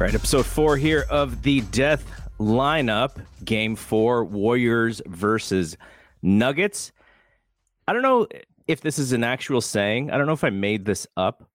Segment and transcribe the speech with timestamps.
[0.00, 5.76] All right, episode four here of the Death Lineup, Game Four, Warriors versus
[6.22, 6.90] Nuggets.
[7.86, 8.26] I don't know
[8.66, 10.10] if this is an actual saying.
[10.10, 11.50] I don't know if I made this up.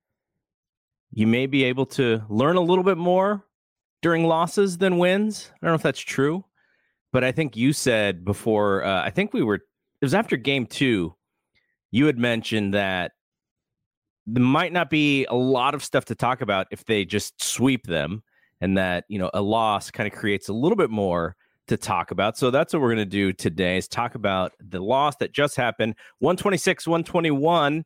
[1.11, 3.43] You may be able to learn a little bit more
[4.03, 5.49] during losses than wins.
[5.51, 6.45] I don't know if that's true,
[7.11, 8.83] but I think you said before.
[8.83, 9.55] Uh, I think we were.
[9.55, 11.15] It was after Game Two.
[11.89, 13.13] You had mentioned that
[14.27, 17.87] there might not be a lot of stuff to talk about if they just sweep
[17.87, 18.21] them
[18.61, 21.35] and that you know a loss kind of creates a little bit more
[21.67, 22.37] to talk about.
[22.37, 25.55] So that's what we're going to do today is talk about the loss that just
[25.55, 27.83] happened 126 121.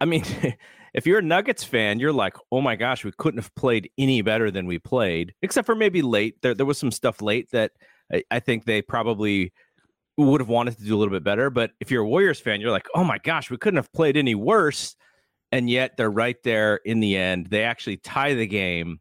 [0.00, 0.24] I mean,
[0.94, 4.22] if you're a Nuggets fan, you're like, "Oh my gosh, we couldn't have played any
[4.22, 6.40] better than we played." Except for maybe late.
[6.42, 7.72] There there was some stuff late that
[8.12, 9.52] I, I think they probably
[10.18, 12.60] would have wanted to do a little bit better, but if you're a Warriors fan,
[12.60, 14.96] you're like, "Oh my gosh, we couldn't have played any worse."
[15.50, 17.48] And yet they're right there in the end.
[17.48, 19.00] They actually tie the game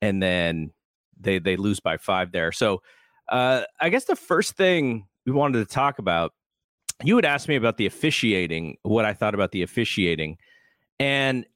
[0.00, 0.72] and then
[1.20, 2.52] they they lose by five there.
[2.52, 2.82] So
[3.28, 6.32] uh, I guess the first thing we wanted to talk about,
[7.02, 10.38] you would ask me about the officiating, what I thought about the officiating,
[10.98, 11.46] and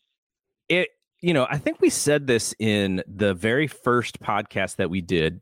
[0.68, 0.88] it.
[1.20, 5.40] You know, I think we said this in the very first podcast that we did.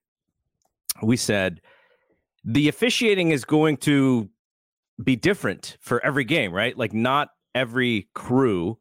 [1.02, 1.60] We said
[2.44, 4.30] the officiating is going to
[5.02, 6.78] be different for every game, right?
[6.78, 8.78] Like, not every crew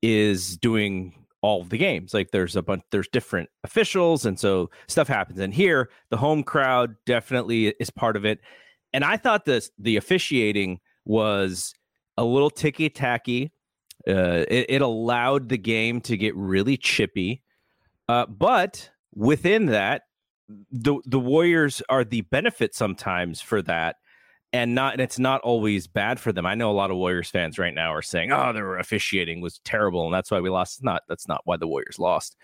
[0.00, 2.14] is doing all of the games.
[2.14, 5.38] Like there's a bunch, there's different officials, and so stuff happens.
[5.38, 8.40] And here, the home crowd definitely is part of it.
[8.92, 11.74] And I thought this the officiating was
[12.16, 13.52] a little ticky tacky.
[14.06, 17.42] Uh, it, it, allowed the game to get really chippy,
[18.08, 20.02] uh, but within that,
[20.70, 23.96] the the Warriors are the benefit sometimes for that
[24.52, 26.46] and not and it's not always bad for them.
[26.46, 29.58] I know a lot of Warriors fans right now are saying, "Oh, their officiating was
[29.60, 32.36] terrible, and that's why we lost." It's not that's not why the Warriors lost.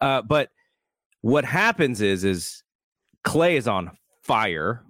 [0.00, 0.50] Uh, but
[1.22, 2.62] what happens is is
[3.24, 3.90] Clay is on
[4.22, 4.84] fire,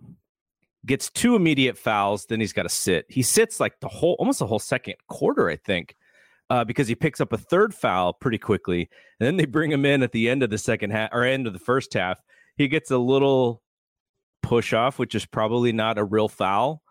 [0.84, 3.06] gets two immediate fouls, then he's got to sit.
[3.08, 5.96] He sits like the whole almost the whole second quarter, I think.
[6.50, 8.88] Uh, because he picks up a third foul pretty quickly,
[9.20, 11.46] and then they bring him in at the end of the second half or end
[11.46, 12.22] of the first half.
[12.56, 13.62] He gets a little
[14.42, 16.82] push off, which is probably not a real foul.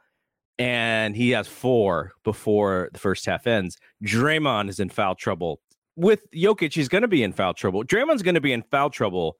[0.60, 3.78] And he has four before the first half ends.
[4.04, 5.62] Draymond is in foul trouble.
[5.96, 7.84] With Jokic, he's going to be in foul trouble.
[7.84, 9.38] Draymond's going to be in foul trouble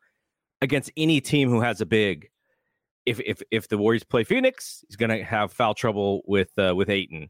[0.62, 2.30] against any team who has a big.
[3.06, 6.76] If if if the Warriors play Phoenix, he's going to have foul trouble with uh,
[6.76, 7.30] with Ayton.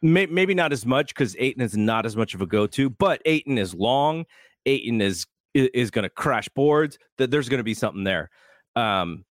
[0.00, 3.20] Maybe not as much because Ayton is not as much of a go to, but
[3.26, 4.24] Ayton is long.
[4.64, 6.98] Ayton is is going to crash boards.
[7.18, 8.30] That there's going to be something there.
[8.74, 9.25] Um,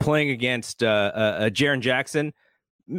[0.00, 2.32] playing against uh, uh, uh Jaren Jackson,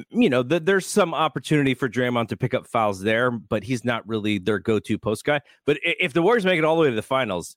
[0.09, 3.83] you know, the, there's some opportunity for Draymond to pick up fouls there, but he's
[3.83, 5.41] not really their go-to post guy.
[5.65, 7.55] But if the Warriors make it all the way to the finals,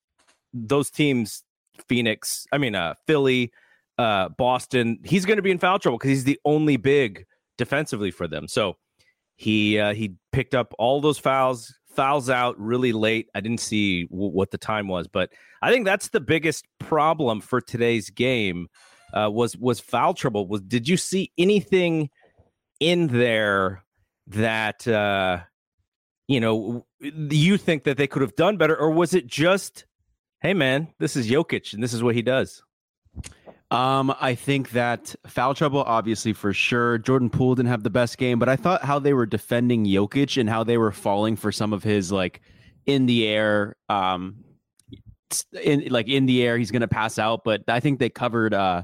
[0.52, 1.44] those teams,
[1.88, 3.52] Phoenix, I mean, uh, Philly,
[3.98, 7.24] uh, Boston, he's going to be in foul trouble because he's the only big
[7.56, 8.48] defensively for them.
[8.48, 8.76] So
[9.36, 13.28] he uh, he picked up all those fouls, fouls out really late.
[13.34, 15.30] I didn't see w- what the time was, but
[15.62, 18.68] I think that's the biggest problem for today's game
[19.14, 20.46] uh, was was foul trouble.
[20.46, 22.10] Was did you see anything
[22.80, 23.84] in there
[24.26, 25.40] that uh,
[26.28, 29.86] you know you think that they could have done better, or was it just,
[30.40, 32.62] hey man, this is Jokic and this is what he does?
[33.70, 36.98] Um, I think that foul trouble, obviously for sure.
[36.98, 40.38] Jordan Poole didn't have the best game, but I thought how they were defending Jokic
[40.38, 42.40] and how they were falling for some of his like
[42.86, 44.44] in the air, um,
[45.62, 47.42] in like in the air, he's gonna pass out.
[47.44, 48.82] But I think they covered uh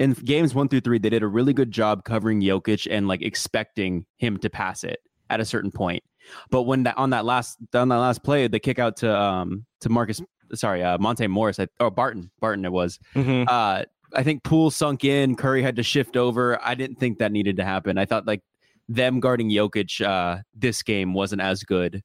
[0.00, 3.20] in games one through three, they did a really good job covering Jokic and like
[3.20, 4.98] expecting him to pass it
[5.28, 6.02] at a certain point.
[6.50, 9.66] But when that on that last on that last play, the kick out to um
[9.82, 10.20] to Marcus,
[10.54, 12.98] sorry, uh, Monte Morris, or Barton, Barton it was.
[13.14, 13.44] Mm-hmm.
[13.46, 13.82] Uh,
[14.14, 15.36] I think Poole sunk in.
[15.36, 16.60] Curry had to shift over.
[16.62, 17.98] I didn't think that needed to happen.
[17.98, 18.42] I thought like
[18.88, 22.02] them guarding Jokic uh, this game wasn't as good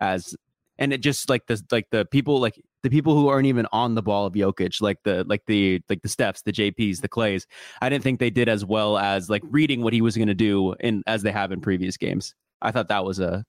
[0.00, 0.36] as,
[0.78, 3.94] and it just like the like the people like the people who aren't even on
[3.94, 7.46] the ball of Jokic, like the like the like the steps, the JPs, the Clays.
[7.80, 10.34] I didn't think they did as well as like reading what he was going to
[10.34, 12.34] do in as they have in previous games.
[12.62, 13.44] I thought that was a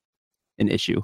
[0.58, 1.02] an issue.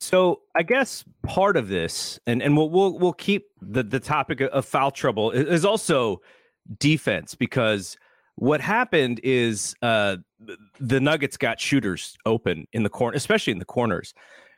[0.00, 4.40] So I guess part of this, and and we'll we'll, we'll keep the the topic
[4.40, 6.20] of foul trouble is also
[6.78, 7.96] defense because
[8.36, 10.16] what happened is uh,
[10.80, 14.12] the Nuggets got shooters open in the corner, especially in the corners.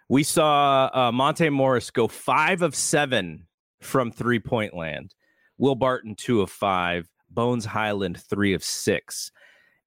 [0.09, 3.47] We saw uh, Monte Morris go five of seven
[3.81, 5.15] from three point land.
[5.59, 7.09] Will Barton two of five.
[7.31, 9.31] Bones Hyland, three of six.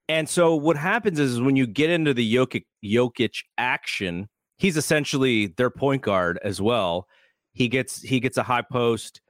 [0.08, 4.28] And so what happens is when you get into the Jokic, Jokic action,
[4.58, 7.08] he's essentially their point guard as well.
[7.54, 9.22] He gets he gets a high post,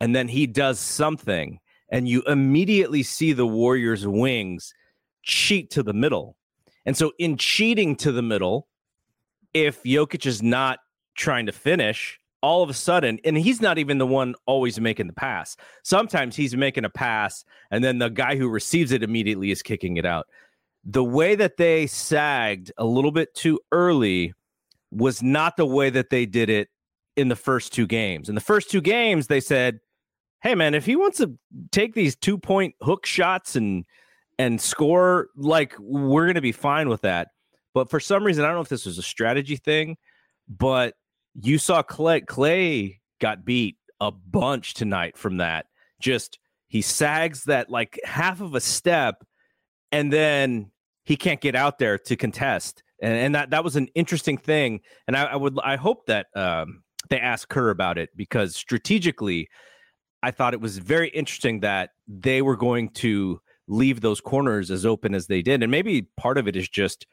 [0.00, 1.58] and then he does something,
[1.90, 4.72] and you immediately see the Warriors' wings
[5.22, 6.36] cheat to the middle.
[6.86, 8.68] And so in cheating to the middle,
[9.54, 10.80] if Jokic is not
[11.14, 15.08] trying to finish, all of a sudden, and he's not even the one always making
[15.08, 15.56] the pass.
[15.82, 19.96] Sometimes he's making a pass, and then the guy who receives it immediately is kicking
[19.96, 20.26] it out.
[20.84, 24.34] The way that they sagged a little bit too early
[24.90, 26.68] was not the way that they did it
[27.16, 28.28] in the first two games.
[28.28, 29.80] In the first two games, they said,
[30.40, 31.36] "Hey, man, if he wants to
[31.72, 33.84] take these two point hook shots and
[34.38, 37.28] and score, like we're going to be fine with that."
[37.78, 39.98] But for some reason, I don't know if this was a strategy thing,
[40.48, 40.94] but
[41.40, 45.66] you saw Clay Clay got beat a bunch tonight from that.
[46.00, 49.22] Just he sags that like half of a step
[49.92, 50.72] and then
[51.04, 52.82] he can't get out there to contest.
[53.00, 54.80] And, and that that was an interesting thing.
[55.06, 59.50] And I, I would I hope that um, they ask her about it because strategically,
[60.20, 64.84] I thought it was very interesting that they were going to leave those corners as
[64.84, 65.62] open as they did.
[65.62, 67.06] And maybe part of it is just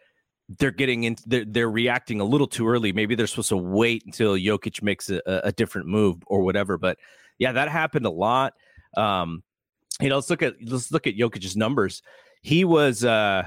[0.50, 2.94] they're getting into they're, they're reacting a little too early.
[2.94, 6.78] Maybe they're supposed to wait until Jokic makes a, a different move or whatever.
[6.78, 6.98] But
[7.40, 8.54] yeah, that happened a lot.
[8.96, 9.44] Um,
[10.00, 12.02] you know, let's look at let's look at Jokic's numbers.
[12.42, 13.44] He was uh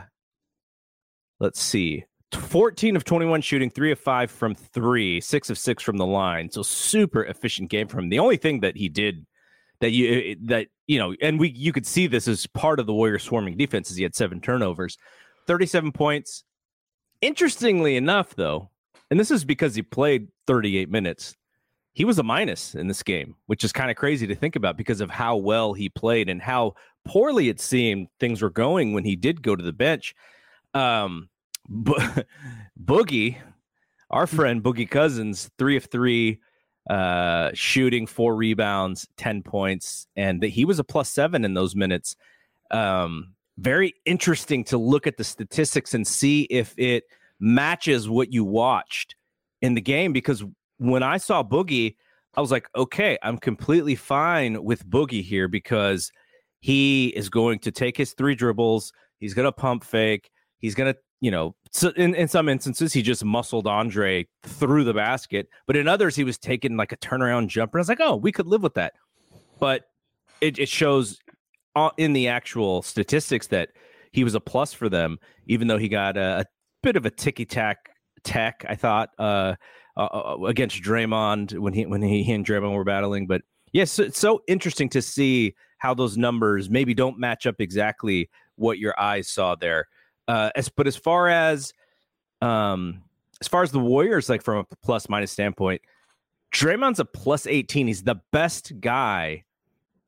[1.41, 5.99] let's see, 14 of 21 shooting, three of five from three, six of six from
[5.99, 6.51] the line.
[6.51, 8.09] So super efficient game from him.
[8.09, 9.25] The only thing that he did
[9.81, 12.93] that you that you know, and we you could see this as part of the
[12.95, 14.99] Warriors swarming defense is he had seven turnovers,
[15.47, 16.45] 37 points,
[17.21, 18.71] Interestingly enough, though,
[19.11, 21.35] and this is because he played 38 minutes,
[21.93, 24.77] he was a minus in this game, which is kind of crazy to think about
[24.77, 26.75] because of how well he played and how
[27.05, 30.15] poorly it seemed things were going when he did go to the bench.
[30.75, 31.29] Um,
[31.69, 31.99] Bo-
[32.85, 33.39] Boogie,
[34.11, 34.37] our hmm.
[34.37, 36.41] friend Boogie Cousins, three of three,
[36.89, 42.17] uh, shooting four rebounds, 10 points, and he was a plus seven in those minutes.
[42.71, 47.05] Um, very interesting to look at the statistics and see if it
[47.41, 49.17] matches what you watched
[49.61, 50.13] in the game.
[50.13, 50.45] Because
[50.79, 51.97] when I saw Boogie,
[52.37, 56.13] I was like, okay, I'm completely fine with Boogie here because
[56.61, 58.93] he is going to take his three dribbles.
[59.19, 60.31] He's going to pump fake.
[60.59, 64.85] He's going to, you know, so in, in some instances, he just muscled Andre through
[64.85, 65.49] the basket.
[65.67, 67.79] But in others, he was taking like a turnaround jumper.
[67.79, 68.95] I was like, oh, we could live with that.
[69.59, 69.85] But
[70.41, 71.19] it, it shows
[71.97, 73.71] in the actual statistics that
[74.13, 76.45] he was a plus for them, even though he got a, a
[76.83, 77.91] bit of a ticky tack
[78.25, 78.65] tech.
[78.69, 79.55] I thought uh,
[79.97, 83.43] uh, uh, against Draymond when he when he, he and Draymond were battling, but
[83.73, 88.79] yes, it's so interesting to see how those numbers maybe don't match up exactly what
[88.79, 89.87] your eyes saw there.
[90.27, 91.73] Uh, as but as far as
[92.43, 93.03] um
[93.41, 95.81] as far as the Warriors, like from a plus minus standpoint,
[96.53, 97.87] Draymond's a plus 18.
[97.87, 99.45] He's the best guy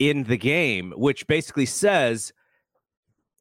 [0.00, 2.32] in the game, which basically says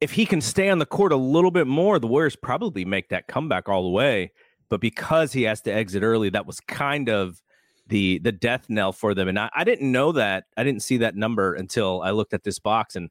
[0.00, 3.08] if he can stay on the court a little bit more, the Warriors probably make
[3.08, 4.30] that comeback all the way.
[4.68, 7.42] But because he has to exit early, that was kind of
[7.88, 9.26] the the death knell for them.
[9.26, 10.44] And I, I didn't know that.
[10.56, 12.94] I didn't see that number until I looked at this box.
[12.94, 13.10] And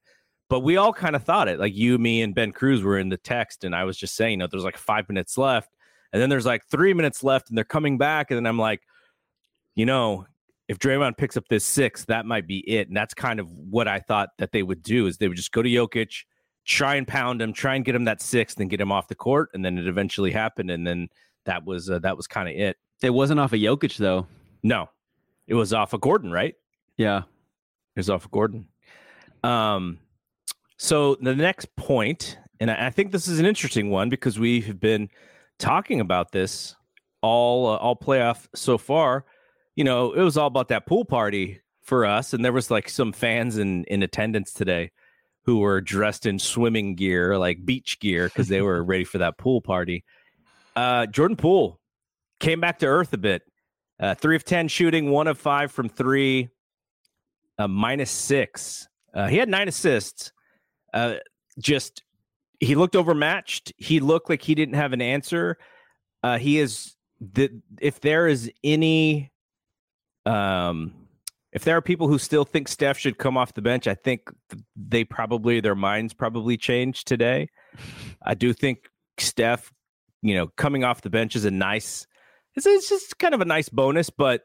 [0.49, 1.59] but we all kind of thought it.
[1.59, 4.31] Like you, me, and Ben Cruz were in the text, and I was just saying,
[4.31, 5.75] you know, there's like five minutes left,
[6.13, 8.81] and then there's like three minutes left, and they're coming back, and then I'm like,
[9.75, 10.25] you know,
[10.69, 12.87] if Draymond picks up this six, that might be it.
[12.87, 15.51] And that's kind of what I thought that they would do is they would just
[15.51, 16.25] go to Jokic,
[16.63, 19.15] try and pound him, try and get him that six, then get him off the
[19.15, 21.09] court, and then it eventually happened, and then
[21.45, 22.77] that was uh, that was kind of it.
[23.01, 24.27] It wasn't off of Jokic though.
[24.61, 24.89] No,
[25.47, 26.53] it was off of Gordon, right?
[26.97, 28.67] Yeah, it was off of Gordon.
[29.43, 29.97] Um,
[30.77, 34.79] so the next point, and I think this is an interesting one because we have
[34.79, 35.09] been
[35.57, 36.75] talking about this
[37.21, 39.25] all uh, all playoff so far.
[39.79, 42.89] You know, it was all about that pool party for us, and there was like
[42.89, 44.91] some fans in in attendance today
[45.43, 49.37] who were dressed in swimming gear, like beach gear, because they were ready for that
[49.37, 50.03] pool party.
[50.75, 51.79] Uh, Jordan Poole
[52.41, 53.43] came back to earth a bit.
[53.97, 56.49] Uh, three of 10 shooting, one of five from three,
[57.57, 58.89] uh, minus six.
[59.13, 60.33] Uh, he had nine assists.
[60.93, 61.15] Uh,
[61.57, 62.03] just,
[62.59, 63.71] he looked overmatched.
[63.77, 65.57] He looked like he didn't have an answer.
[66.21, 69.31] Uh, he is, the, if there is any,
[70.29, 70.93] um,
[71.51, 74.29] if there are people who still think Steph should come off the bench, I think
[74.75, 77.49] they probably their minds probably changed today.
[78.23, 79.73] I do think Steph,
[80.21, 82.05] you know, coming off the bench is a nice.
[82.55, 84.43] It's, it's just kind of a nice bonus, but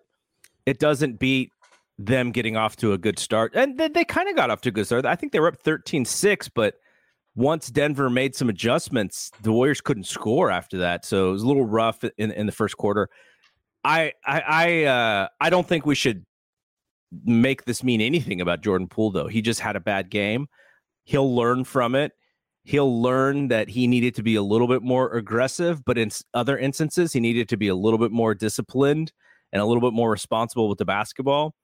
[0.64, 1.50] it doesn't beat
[1.98, 3.52] them getting off to a good start.
[3.54, 5.04] And they, they kind of got off to a good start.
[5.04, 6.76] I think they were up 13-6, but
[7.36, 11.04] once Denver made some adjustments, the Warriors couldn't score after that.
[11.04, 13.10] So it was a little rough in, in the first quarter.
[13.84, 16.24] I I I, uh, I don't think we should
[17.24, 19.28] make this mean anything about Jordan Poole, though.
[19.28, 20.48] He just had a bad game.
[21.04, 22.12] He'll learn from it.
[22.64, 26.56] He'll learn that he needed to be a little bit more aggressive, but in other
[26.56, 29.12] instances, he needed to be a little bit more disciplined
[29.52, 31.54] and a little bit more responsible with the basketball.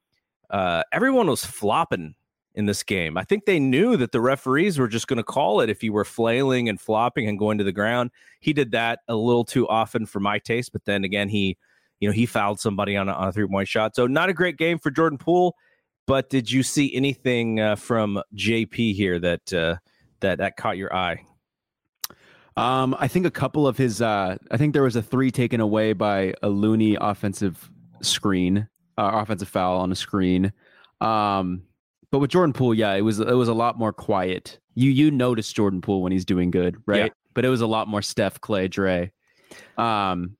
[0.51, 2.15] Uh, everyone was flopping
[2.55, 3.17] in this game.
[3.17, 5.93] I think they knew that the referees were just going to call it if you
[5.93, 8.11] were flailing and flopping and going to the ground.
[8.41, 11.57] He did that a little too often for my taste, but then again, he
[12.01, 13.95] you know, he fouled somebody on a, on a three point shot.
[13.95, 15.55] So not a great game for Jordan Poole.
[16.07, 19.77] But did you see anything uh, from JP here that uh,
[20.21, 21.23] that that caught your eye?
[22.57, 24.03] Um, I think a couple of his.
[24.03, 27.71] Uh, I think there was a three taken away by a Looney offensive
[28.03, 28.67] screen,
[28.99, 30.53] uh, offensive foul on a screen.
[31.01, 31.63] Um,
[32.11, 34.59] but with Jordan Poole, yeah, it was it was a lot more quiet.
[34.75, 37.05] You you notice Jordan Poole when he's doing good, right?
[37.05, 37.09] Yeah.
[37.35, 39.13] But it was a lot more Steph, Clay, Dre.
[39.79, 40.37] Um,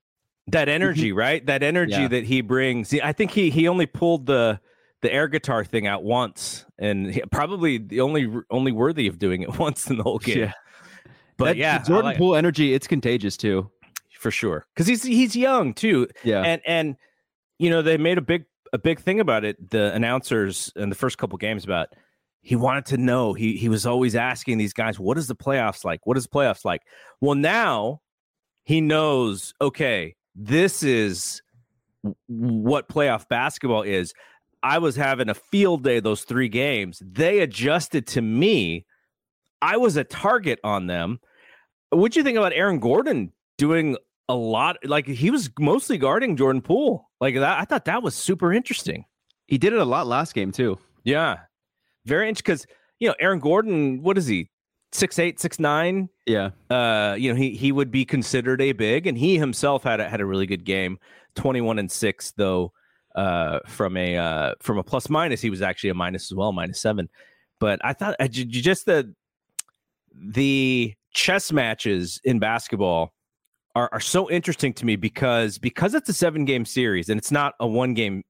[0.53, 0.75] that mm-hmm.
[0.75, 1.45] energy, right?
[1.47, 2.09] That energy yeah.
[2.09, 2.95] that he brings.
[2.95, 4.61] I think he he only pulled the
[5.03, 9.43] the air guitar thing out once, and he, probably the only only worthy of doing
[9.43, 10.39] it once in the whole game.
[10.39, 10.53] Yeah.
[11.37, 13.71] But that, yeah, Jordan like, Poole energy, it's contagious too,
[14.19, 14.67] for sure.
[14.75, 16.07] Because he's he's young too.
[16.23, 16.97] Yeah, and and
[17.59, 19.71] you know they made a big a big thing about it.
[19.71, 21.89] The announcers in the first couple games about
[22.43, 23.33] he wanted to know.
[23.33, 26.07] He he was always asking these guys, "What is the playoffs like?
[26.07, 26.83] What is playoffs like?"
[27.23, 28.03] Well, now
[28.65, 29.55] he knows.
[29.61, 31.43] Okay, this is
[32.27, 34.13] what playoff basketball is.
[34.63, 37.03] I was having a field day those three games.
[37.05, 38.87] They adjusted to me.
[39.63, 41.21] I was a target on them.
[41.91, 43.97] What'd you think about Aaron Gordon doing
[44.29, 44.77] a lot?
[44.85, 47.09] Like he was mostly guarding Jordan Poole.
[47.21, 49.05] Like that, I thought that was super interesting.
[49.47, 50.79] He did it a lot last game too.
[51.05, 51.39] Yeah,
[52.07, 52.67] very interesting because
[52.99, 54.03] you know Aaron Gordon.
[54.03, 54.51] What is he?
[54.93, 56.09] six eight, six nine.
[56.31, 56.51] Yeah.
[56.71, 60.09] Uh, you know, he he would be considered a big, and he himself had a,
[60.09, 60.99] had a really good game.
[61.35, 62.73] Twenty one and six though.
[63.17, 66.53] Uh, from a uh, from a plus minus, he was actually a minus as well,
[66.53, 67.09] minus seven.
[67.59, 69.13] But I thought uh, just the
[70.15, 73.13] the chess matches in basketball
[73.75, 77.33] are, are so interesting to me because because it's a seven game series and it's
[77.33, 78.23] not a one game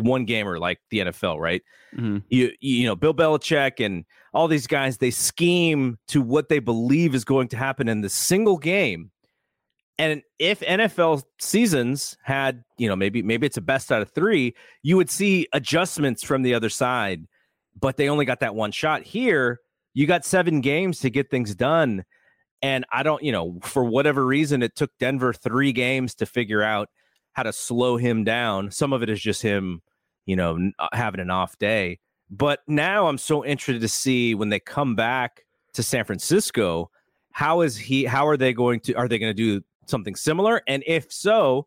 [0.00, 1.62] one gamer like the NFL, right?
[1.94, 2.18] Mm-hmm.
[2.28, 7.14] You you know, Bill Belichick and all these guys they scheme to what they believe
[7.14, 9.10] is going to happen in the single game.
[9.98, 14.54] And if NFL seasons had, you know, maybe maybe it's a best out of 3,
[14.82, 17.26] you would see adjustments from the other side,
[17.78, 19.02] but they only got that one shot.
[19.02, 19.60] Here,
[19.92, 22.04] you got 7 games to get things done.
[22.62, 26.62] And I don't, you know, for whatever reason it took Denver 3 games to figure
[26.62, 26.88] out
[27.32, 28.70] how to slow him down.
[28.70, 29.82] Some of it is just him,
[30.26, 31.98] you know, uh, having an off day.
[32.30, 35.44] But now I'm so interested to see when they come back
[35.74, 36.90] to San Francisco,
[37.32, 40.62] how is he how are they going to are they going to do something similar?
[40.66, 41.66] And if so,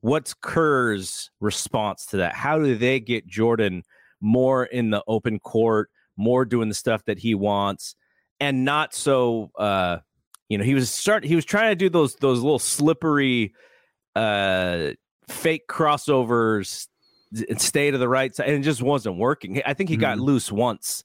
[0.00, 2.34] what's Kerr's response to that?
[2.34, 3.84] How do they get Jordan
[4.20, 7.96] more in the open court, more doing the stuff that he wants
[8.42, 9.98] and not so uh
[10.48, 13.54] you know, he was start he was trying to do those those little slippery
[14.14, 14.90] uh,
[15.28, 16.88] fake crossovers
[17.48, 19.62] and stay to the right side, and it just wasn't working.
[19.64, 20.02] I think he mm-hmm.
[20.02, 21.04] got loose once,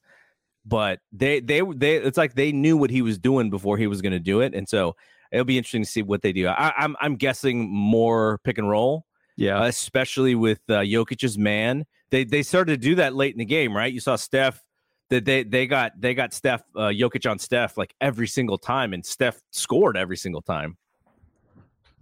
[0.64, 4.02] but they they they it's like they knew what he was doing before he was
[4.02, 4.96] going to do it, and so
[5.32, 6.46] it'll be interesting to see what they do.
[6.46, 11.84] I, am I'm, I'm guessing more pick and roll, yeah, especially with uh, Jokic's man
[12.10, 13.92] they they started to do that late in the game, right?
[13.92, 14.62] You saw Steph
[15.10, 18.92] that they they got they got Steph uh, Jokic on Steph like every single time,
[18.92, 20.76] and Steph scored every single time.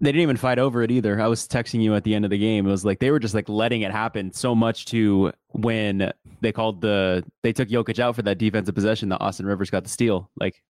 [0.00, 1.21] They didn't even fight over it either.
[1.21, 2.67] I was texting you at the end of the game.
[2.67, 6.12] It was like they were just like letting it happen so much to when
[6.43, 9.85] they called the they took Jokic out for that defensive possession that Austin Rivers got
[9.85, 10.31] the steal.
[10.38, 10.62] Like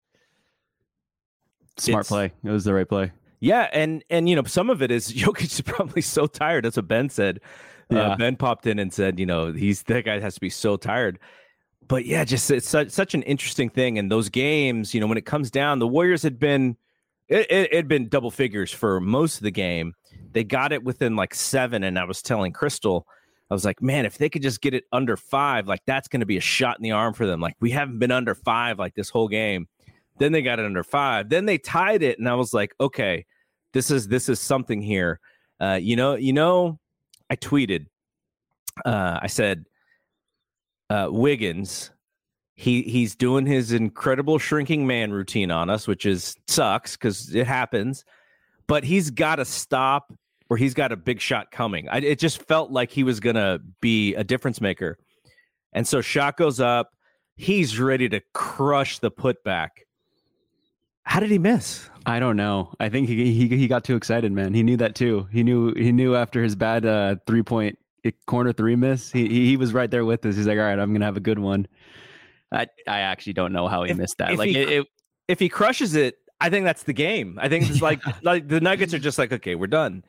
[1.78, 2.32] smart It's- play.
[2.44, 3.12] It was the right play.
[3.40, 6.64] Yeah, and and you know some of it is Jokic is probably so tired.
[6.64, 7.40] That's what Ben said.
[7.90, 10.76] Uh, ben popped in and said, you know, he's that guy has to be so
[10.76, 11.18] tired.
[11.86, 13.98] But yeah, just it's such, such an interesting thing.
[13.98, 16.76] And those games, you know, when it comes down, the Warriors had been
[17.28, 19.94] it, it had been double figures for most of the game.
[20.32, 23.06] They got it within like seven, and I was telling Crystal,
[23.50, 26.20] I was like, man, if they could just get it under five, like that's going
[26.20, 27.40] to be a shot in the arm for them.
[27.40, 29.68] Like we haven't been under five like this whole game.
[30.18, 31.28] Then they got it under five.
[31.28, 33.26] Then they tied it, and I was like, okay,
[33.72, 35.20] this is this is something here.
[35.60, 36.78] Uh, you know, you know,
[37.30, 37.86] I tweeted.
[38.84, 39.66] Uh, I said,
[40.90, 41.90] uh, Wiggins,
[42.54, 47.46] he he's doing his incredible shrinking man routine on us, which is sucks because it
[47.46, 48.04] happens.
[48.66, 50.12] But he's got to stop,
[50.48, 51.88] or he's got a big shot coming.
[51.88, 54.98] I, it just felt like he was gonna be a difference maker,
[55.72, 56.90] and so shot goes up.
[57.36, 59.70] He's ready to crush the putback.
[61.02, 61.90] How did he miss?
[62.06, 62.72] I don't know.
[62.78, 64.54] I think he, he he got too excited, man.
[64.54, 65.26] He knew that too.
[65.32, 67.78] He knew he knew after his bad uh, three point
[68.26, 70.36] corner three miss, he, he he was right there with us.
[70.36, 71.66] He's like, all right, I'm gonna have a good one.
[72.54, 74.32] I I actually don't know how he If- missed that.
[74.32, 74.86] if Like he it, it,
[75.28, 77.38] if he crushes it, I think that's the game.
[77.40, 80.04] I think it's like like the Nuggets are just like, okay, we're done.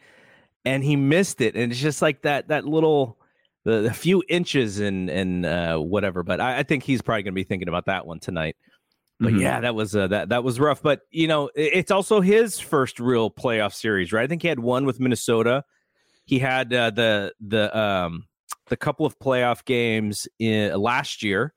[0.66, 1.56] And he missed it.
[1.56, 3.18] And it's just like that that little
[3.64, 6.24] the, the few inches and and uh whatever.
[6.24, 8.56] But I, I think he's probably gonna be thinking about that one tonight.
[9.20, 9.42] But Mhm.
[9.42, 10.82] yeah, that was uh, that that was rough.
[10.82, 14.24] But you know, i- it's also his first real playoff series, right?
[14.24, 15.64] I think he had one with Minnesota.
[16.26, 18.26] He had uh, the the um
[18.68, 21.54] the couple of playoff games in last year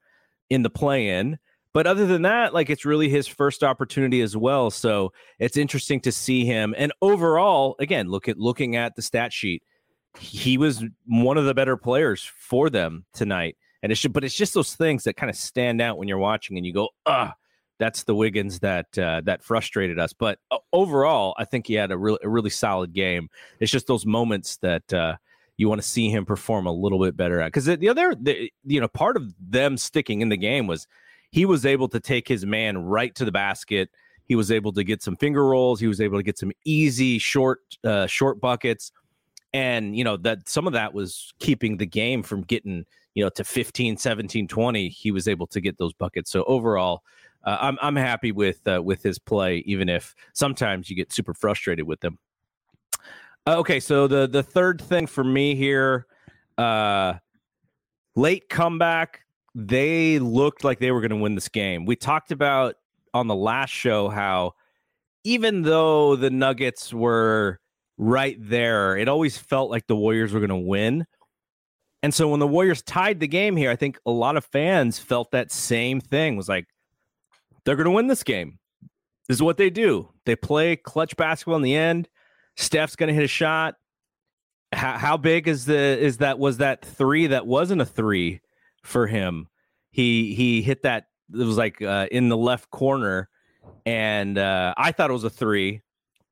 [0.50, 1.38] in the play-in.
[1.74, 4.70] But other than that, like it's really his first opportunity as well.
[4.70, 6.74] So it's interesting to see him.
[6.76, 9.62] And overall, again, look at looking at the stat sheet,
[10.18, 13.56] he was one of the better players for them tonight.
[13.82, 16.18] And it's just, but it's just those things that kind of stand out when you're
[16.18, 17.34] watching and you go, ah,
[17.78, 20.12] that's the Wiggins that uh, that frustrated us.
[20.12, 20.40] But
[20.72, 23.28] overall, I think he had a really a really solid game.
[23.60, 25.16] It's just those moments that uh,
[25.58, 27.48] you want to see him perform a little bit better at.
[27.48, 30.86] Because the other, the, you know, part of them sticking in the game was
[31.30, 33.90] he was able to take his man right to the basket.
[34.24, 35.80] He was able to get some finger rolls.
[35.80, 38.92] He was able to get some easy short uh, short buckets.
[39.52, 43.30] And you know that some of that was keeping the game from getting you know
[43.30, 47.02] to 15 17 20 he was able to get those buckets so overall
[47.44, 51.34] uh, I'm I'm happy with uh, with his play, even if sometimes you get super
[51.34, 52.18] frustrated with him.
[53.48, 56.06] Uh, okay, so the the third thing for me here,
[56.58, 57.14] uh,
[58.14, 59.22] late comeback.
[59.54, 61.86] They looked like they were going to win this game.
[61.86, 62.74] We talked about
[63.14, 64.52] on the last show how
[65.24, 67.58] even though the Nuggets were
[67.96, 71.06] right there, it always felt like the Warriors were going to win.
[72.02, 74.98] And so when the Warriors tied the game here, I think a lot of fans
[74.98, 76.36] felt that same thing.
[76.36, 76.66] Was like,
[77.64, 78.58] they're going to win this game.
[79.26, 80.10] This is what they do.
[80.26, 82.10] They play clutch basketball in the end.
[82.58, 83.76] Steph's going to hit a shot.
[84.72, 88.40] How, how big is the is that was that three that wasn't a three
[88.82, 89.46] for him?
[89.92, 93.28] He he hit that it was like uh, in the left corner,
[93.86, 95.82] and uh, I thought it was a three,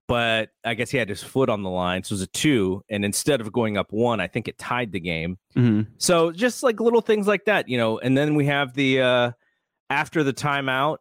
[0.09, 2.83] but I guess he had his foot on the line, so it was a two.
[2.91, 5.39] And instead of going up one, I think it tied the game.
[5.57, 5.87] Mhm.
[5.99, 7.99] So just like little things like that, you know.
[8.01, 9.31] And then we have the uh
[9.89, 10.99] after the timeout,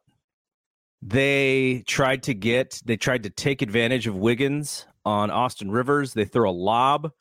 [1.01, 6.13] they tried to get they tried to take advantage of Wiggins on Austin Rivers.
[6.13, 7.11] They throw a lob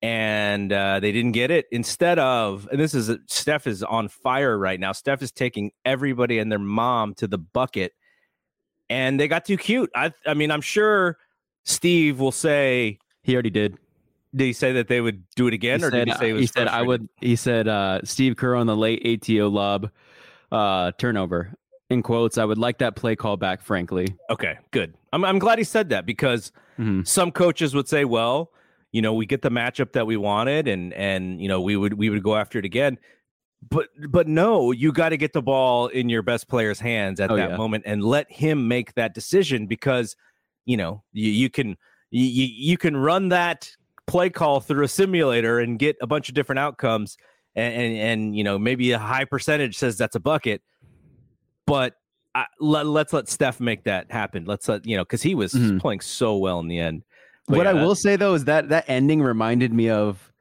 [0.00, 1.66] and uh, they didn't get it.
[1.72, 4.92] Instead of, and this is Steph is on fire right now.
[4.92, 7.92] Steph is taking everybody and their mom to the bucket,
[8.88, 9.90] and they got too cute.
[9.94, 11.18] I, I mean, I'm sure
[11.64, 13.76] Steve will say, He already did.
[14.34, 16.30] did he say that they would do it again, he or said, did he say
[16.30, 17.08] it was he said I would.
[17.20, 19.90] He said uh, Steve Kerr on the late ATO lob
[20.52, 21.52] uh, turnover.
[21.90, 23.62] In quotes, I would like that play call back.
[23.62, 24.94] Frankly, Okay, good.
[25.12, 27.06] I'm I'm glad he said that because Mhm.
[27.06, 28.52] some coaches would say, well,
[28.92, 31.94] you know, we get the matchup that we wanted and and you know, we would
[31.94, 32.98] we would go after it again.
[33.68, 37.30] But but no, you got to get the ball in your best player's hands at
[37.30, 37.56] Oh, that yeah.
[37.56, 40.14] moment and let him make that decision because
[40.64, 41.76] you know, you, you can
[42.10, 43.70] you, you can run that
[44.06, 47.18] play call through a simulator and get a bunch of different outcomes
[47.56, 50.62] and and, and you know, maybe a high percentage says that's a bucket.
[51.66, 51.96] But
[52.34, 54.44] I, let, let's let Steph make that happen.
[54.44, 55.80] Let's let you know because he was Mhm.
[55.80, 57.02] playing so well in the end.
[57.46, 60.32] But what yeah, I will say though is that that ending reminded me of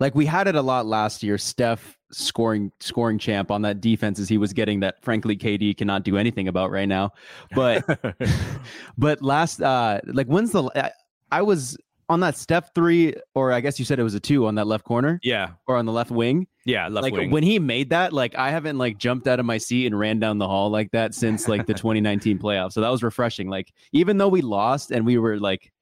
[0.00, 1.38] like we had it a lot last year.
[1.38, 6.02] Steph scoring scoring champ on that defense as he was getting that frankly KD cannot
[6.04, 7.12] do anything about right now.
[7.54, 7.84] But
[8.98, 10.90] but last uh like when's the I,
[11.30, 11.76] I was
[12.08, 14.66] on that step three, or I guess you said it was a two on that
[14.66, 15.18] left corner.
[15.22, 15.50] Yeah.
[15.66, 16.46] Or on the left wing.
[16.64, 17.30] Yeah, left like wing.
[17.30, 20.18] when he made that, like I haven't like jumped out of my seat and ran
[20.18, 22.72] down the hall like that since like the 2019 playoffs.
[22.72, 23.48] So that was refreshing.
[23.48, 25.72] Like even though we lost and we were like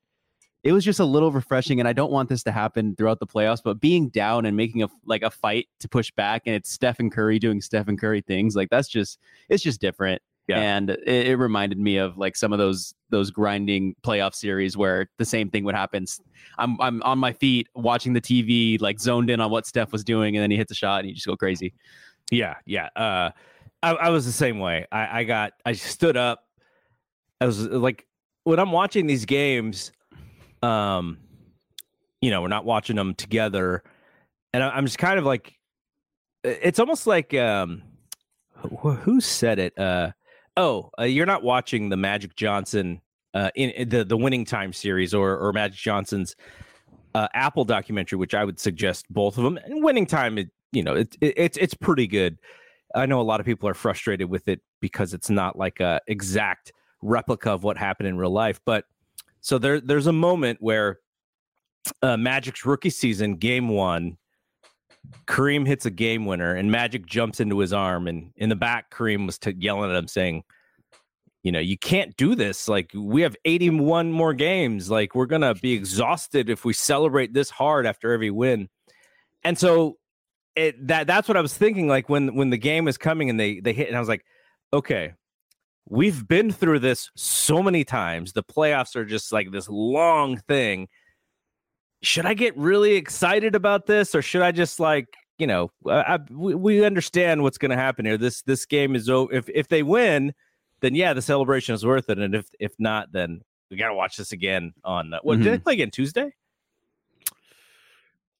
[0.62, 3.26] it was just a little refreshing and I don't want this to happen throughout the
[3.26, 6.70] playoffs, but being down and making a like a fight to push back and it's
[6.70, 10.22] Stephen Curry doing Stephen Curry things, like that's just it's just different.
[10.48, 10.58] Yeah.
[10.58, 15.08] And it, it reminded me of like some of those those grinding playoff series where
[15.18, 16.04] the same thing would happen.
[16.58, 20.04] I'm I'm on my feet watching the TV, like zoned in on what Steph was
[20.04, 21.72] doing, and then he hits a shot and you just go crazy.
[22.30, 22.88] Yeah, yeah.
[22.96, 23.30] Uh,
[23.82, 24.86] I, I was the same way.
[24.90, 26.44] I, I got, I stood up.
[27.40, 28.06] I was like,
[28.44, 29.92] when I'm watching these games,
[30.62, 31.18] um,
[32.20, 33.82] you know, we're not watching them together,
[34.52, 35.52] and I, I'm just kind of like,
[36.42, 37.82] it's almost like, um,
[38.54, 39.78] who, who said it?
[39.78, 40.12] Uh,
[40.56, 43.00] oh, uh, you're not watching the Magic Johnson,
[43.34, 46.36] uh, in, in the the Winning Time series or or Magic Johnson's
[47.14, 49.58] uh, Apple documentary, which I would suggest both of them.
[49.64, 52.38] And Winning Time, it, you know, it, it, it's it's pretty good.
[52.94, 56.00] I know a lot of people are frustrated with it because it's not like a
[56.06, 58.60] exact replica of what happened in real life.
[58.64, 58.84] But
[59.40, 60.98] so there there's a moment where
[62.02, 64.16] uh, Magic's rookie season, game one,
[65.26, 68.90] Kareem hits a game winner, and Magic jumps into his arm, and in the back,
[68.90, 70.44] Kareem was t- yelling at him, saying,
[71.44, 72.68] "You know, you can't do this.
[72.68, 74.90] Like, we have 81 more games.
[74.90, 78.68] Like, we're gonna be exhausted if we celebrate this hard after every win."
[79.44, 79.98] And so,
[80.56, 81.88] it that that's what I was thinking.
[81.88, 84.24] Like when when the game is coming and they they hit, and I was like,
[84.72, 85.14] "Okay."
[85.86, 88.32] We've been through this so many times.
[88.32, 90.88] The playoffs are just like this long thing
[92.04, 96.14] should I get really excited about this or should I just like you know I,
[96.14, 99.48] I, we, we understand what's going to happen here this this game is over if
[99.48, 100.34] if they win
[100.84, 103.94] then yeah the celebration is worth it and if if not then we got to
[103.94, 105.44] watch this again on uh, what mm-hmm.
[105.44, 106.32] did they play again Tuesday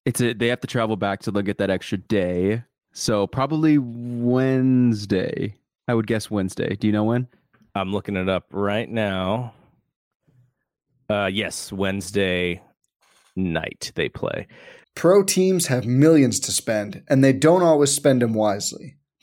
[0.04, 3.78] it's a they have to travel back so they'll get that extra day so probably
[3.78, 5.57] Wednesday
[5.88, 7.28] I would guess Wednesday do you know when
[7.74, 9.54] I'm looking it up right now
[11.11, 12.61] uh yes Wednesday
[13.37, 14.46] night they play.
[14.94, 18.96] Pro teams have millions to spend, and they don't always spend them wisely.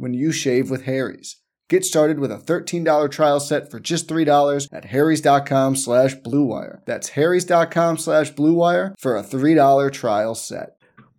[0.00, 1.36] when you shave with Harry's.
[1.68, 6.80] Get started with a $13 trial set for just $3 at harrys.com slash bluewire.
[6.84, 10.70] That's harrys.com slash bluewire for a $3 trial set.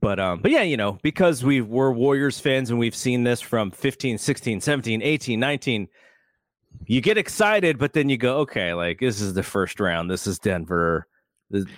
[0.02, 3.40] But um but yeah, you know, because we were Warriors fans and we've seen this
[3.40, 5.88] from 15, 16, 17, 18, 19
[6.86, 10.10] you get excited, but then you go, okay, like this is the first round.
[10.10, 11.08] This is Denver.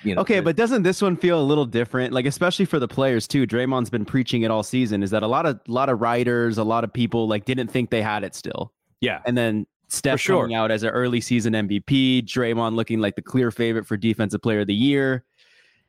[0.04, 2.14] You know, okay, but doesn't this one feel a little different?
[2.14, 3.48] Like especially for the players too.
[3.48, 5.04] Draymond's been preaching it all season.
[5.04, 7.68] Is that a lot of a lot of writers, a lot of people like didn't
[7.68, 8.72] think they had it still.
[9.02, 10.42] Yeah, and then Steph sure.
[10.42, 14.42] coming out as an early season MVP, Draymond looking like the clear favorite for Defensive
[14.42, 15.24] Player of the Year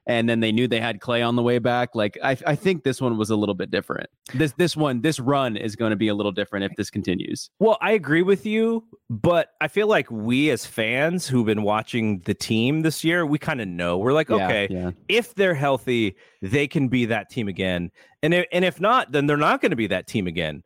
[0.07, 1.95] and then they knew they had Clay on the way back.
[1.95, 4.09] Like I, I think this one was a little bit different.
[4.35, 7.51] This this one this run is going to be a little different if this continues.
[7.59, 12.21] Well, I agree with you, but I feel like we as fans who've been watching
[12.27, 13.97] the team this year, we kind of know.
[13.97, 14.90] We're like, yeah, okay, yeah.
[15.09, 17.90] if they're healthy, they can be that team again,
[18.23, 20.62] and if, and if not, then they're not going to be that team again.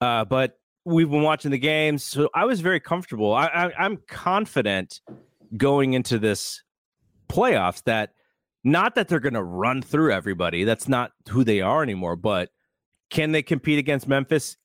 [0.00, 3.34] Uh, but we've been watching the games, so I was very comfortable.
[3.34, 5.00] I, I I'm confident
[5.56, 6.62] going into this
[7.28, 8.12] playoffs that
[8.64, 10.64] not that they're going to run through everybody.
[10.64, 12.16] That's not who they are anymore.
[12.16, 12.50] But
[13.10, 14.56] can they compete against Memphis?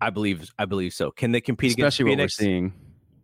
[0.00, 0.50] I believe.
[0.58, 1.10] I believe so.
[1.10, 2.38] Can they compete Especially against Phoenix?
[2.38, 2.72] What we're seeing.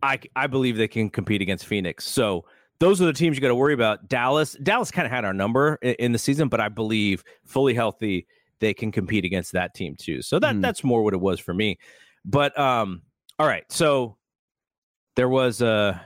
[0.02, 2.06] I I believe they can compete against Phoenix.
[2.06, 2.44] So
[2.78, 4.08] those are the teams you got to worry about.
[4.08, 4.56] Dallas.
[4.62, 8.26] Dallas kind of had our number in, in, the season, but I believe fully healthy
[8.60, 10.22] they can compete against that team too.
[10.22, 10.62] So that Mhm.
[10.62, 11.78] that's more what it was for me.
[12.24, 13.02] But um,
[13.38, 14.16] all right, so
[15.16, 16.00] there was a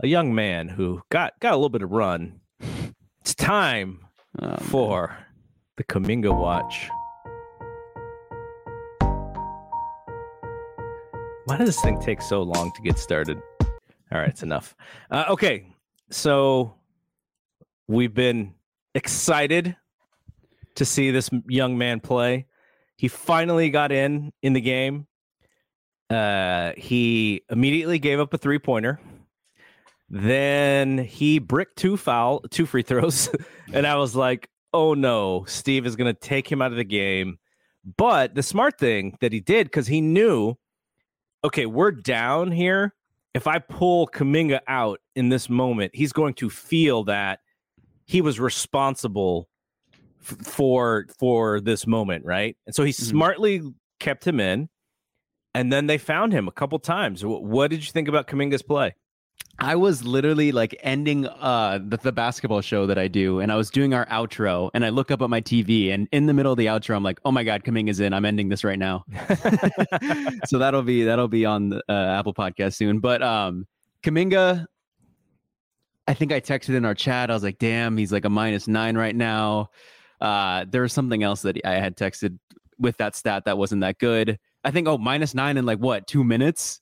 [0.00, 2.40] a young man who got got a little bit of run.
[3.26, 4.06] It's time
[4.40, 4.56] Oh, man.
[4.58, 5.18] for
[5.76, 6.88] the Kuminga Watch.
[11.46, 13.42] Why does this thing take so long to get started?
[13.60, 14.76] All right, it's enough.
[15.10, 15.66] Uh, okay,
[16.08, 16.76] so
[17.88, 18.54] we've been
[18.94, 19.74] excited
[20.76, 22.46] to see this young man play.
[22.96, 25.08] He finally got in in the game.
[26.08, 29.00] Uh, he immediately gave up a three pointer.
[30.08, 33.28] Then he bricked two foul, two free throws,
[33.72, 36.84] and I was like, "Oh no, Steve is going to take him out of the
[36.84, 37.38] game."
[37.96, 40.54] But the smart thing that he did because he knew,
[41.44, 42.94] okay, we're down here.
[43.34, 47.40] If I pull Kuminga out in this moment, he's going to feel that
[48.06, 49.48] he was responsible
[50.20, 52.56] f- for for this moment, right?
[52.66, 53.00] And so he Mhm.
[53.08, 53.60] smartly
[54.00, 54.68] kept him in,
[55.54, 57.22] and then they found him a couple times.
[57.22, 58.94] Wh- What did you think about Kuminga's play?
[59.58, 63.56] I was literally like ending uh the, the basketball show that I do, and I
[63.56, 66.52] was doing our outro, and I look up at my TV, and in the middle
[66.52, 68.12] of the outro, I'm like, "Oh my god, Kaming is in!
[68.12, 69.04] I'm ending this right now."
[70.46, 72.98] so that'll be that'll be on the uh, Apple Podcast soon.
[72.98, 73.66] But um,
[74.02, 74.66] Kuminga,
[76.06, 77.30] I think I texted in our chat.
[77.30, 79.70] I was like, "Damn, he's like a minus nine right now."
[80.20, 82.38] Uh, there was something else that I had texted
[82.78, 84.38] with that stat that wasn't that good.
[84.64, 86.80] I think oh minus nine in like what two minutes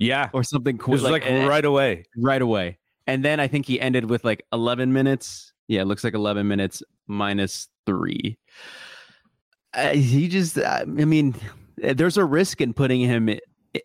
[0.00, 0.94] Yeah, or something cool.
[0.94, 2.04] it was like, eh, right away.
[2.16, 2.78] right away.
[3.06, 5.52] And then I think he ended with like 11 minutes.
[5.68, 8.38] Yeah, it looks like 11 minutes minus three.
[9.74, 11.34] Uh, he just, I mean,
[11.82, 13.28] eh, there's a risk in putting him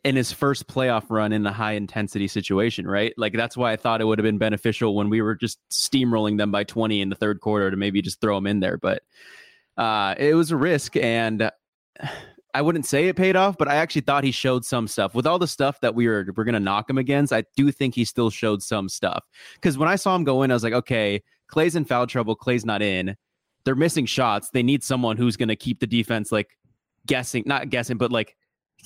[0.03, 3.13] in his first playoff run in a high intensity situation, right?
[3.17, 6.37] Like that's why I thought it would have been beneficial when we were just steamrolling
[6.37, 8.77] them by 20 in the third quarter to maybe just throw him in there.
[8.77, 9.03] But
[9.77, 10.95] uh, it was a risk.
[10.95, 11.51] And
[12.55, 15.13] I wouldn't say it paid off, but I actually thought he showed some stuff.
[15.13, 17.93] With all the stuff that we were we're gonna knock him against, I do think
[17.93, 19.25] he still showed some stuff.
[19.55, 22.33] Because when I saw him go in, I was like, okay, Clay's in foul trouble.
[22.33, 23.15] Clay's not in.
[23.65, 24.51] They're missing shots.
[24.51, 26.57] They need someone who's gonna keep the defense like
[27.05, 28.37] guessing, not guessing, but like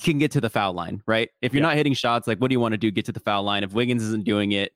[0.02, 1.28] can get to the foul line, right?
[1.40, 1.68] If you're Yeah.
[1.68, 2.90] not hitting shots, like what do you want to do?
[2.90, 3.62] Get to the foul line.
[3.62, 4.72] If Wiggins isn't doing it,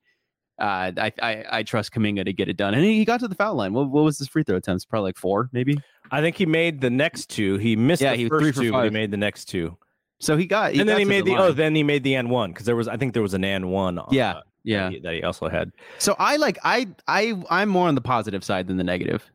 [0.58, 2.74] uh, I, I I trust Kuminga to get it done.
[2.74, 3.72] And he got to the foul line.
[3.72, 4.84] What, what was his free throw attempts?
[4.84, 5.78] Probably like four, maybe.
[6.10, 7.56] I think he made the next two.
[7.58, 9.76] He missed Yeah, the he first two, but he made the next two.
[10.20, 11.40] So he got, he and then he made the, line.
[11.40, 13.44] oh, then he made the and one because there was I think there was an
[13.44, 13.98] and one.
[13.98, 14.84] on, Yeah, uh, yeah.
[14.84, 15.72] that he, that he also had.
[15.98, 19.28] So I like I I I'm more on the positive side than the negative.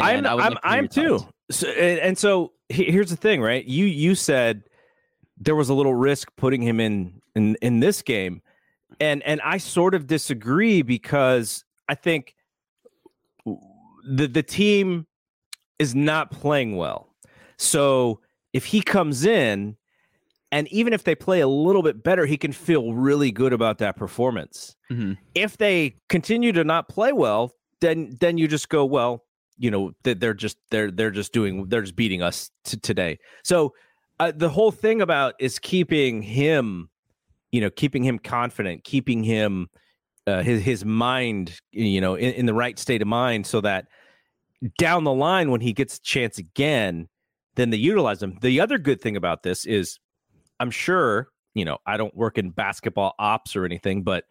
[0.00, 1.18] I'm And I'm hear I'm too.
[1.18, 1.32] thoughts.
[1.50, 3.64] So, and, and so here's the thing, right?
[3.64, 4.62] You you said
[5.38, 8.42] there was a little risk putting him in in in this game,
[9.00, 12.34] and and I sort of disagree because I think
[13.44, 15.06] the the team
[15.78, 17.14] is not playing well.
[17.56, 18.20] So
[18.52, 19.76] if he comes in,
[20.50, 23.78] and even if they play a little bit better, he can feel really good about
[23.78, 25.16] that performance Mhm.
[25.34, 29.24] if they continue to not play well, then then you just go, well,
[29.58, 33.18] you know, that they're just they're they're just doing they're just beating us t- today.
[33.44, 33.74] So
[34.20, 36.90] uh, the whole thing about is keeping him,
[37.52, 39.68] you know, keeping him confident, keeping him
[40.26, 43.86] uh, his his mind, you know, in, in the right state of mind, so that
[44.78, 47.08] down the line when he gets a chance again,
[47.56, 48.38] then they utilize him.
[48.40, 49.98] The other good thing about this is,
[50.60, 54.24] I'm sure, you know, I don't work in basketball ops or anything, but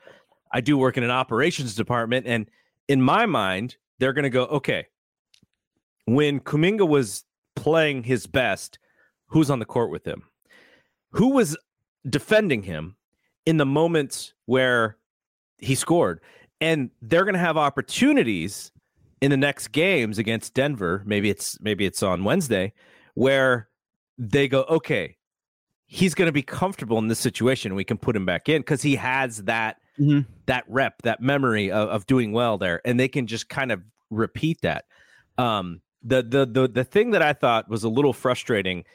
[0.53, 2.49] I do work in an operations department, and
[2.88, 4.88] in my mind, they're going to go, okay,
[6.05, 7.23] when Kuminga was
[7.55, 8.79] playing his best,
[9.27, 10.23] who's on the court with him?
[11.12, 11.57] Who was
[12.10, 12.95] defending him
[13.45, 14.97] in the moments where
[15.58, 16.21] he scored?
[16.60, 18.71] And they're going to have opportunities
[19.21, 21.04] in the next games against Denver.
[21.06, 22.73] Maybe it's maybe it's on Wednesday
[23.15, 23.67] where
[24.17, 25.17] they go, okay,
[25.86, 27.75] he's going to be comfortable in this situation.
[27.75, 30.25] We can put him back in because he has that Mhm.
[30.45, 33.82] that rep, that memory of, of doing well there, and they can just kind of
[34.10, 34.86] repeat that.
[35.38, 38.86] Um, the the the the thing that I thought was a little frustrating,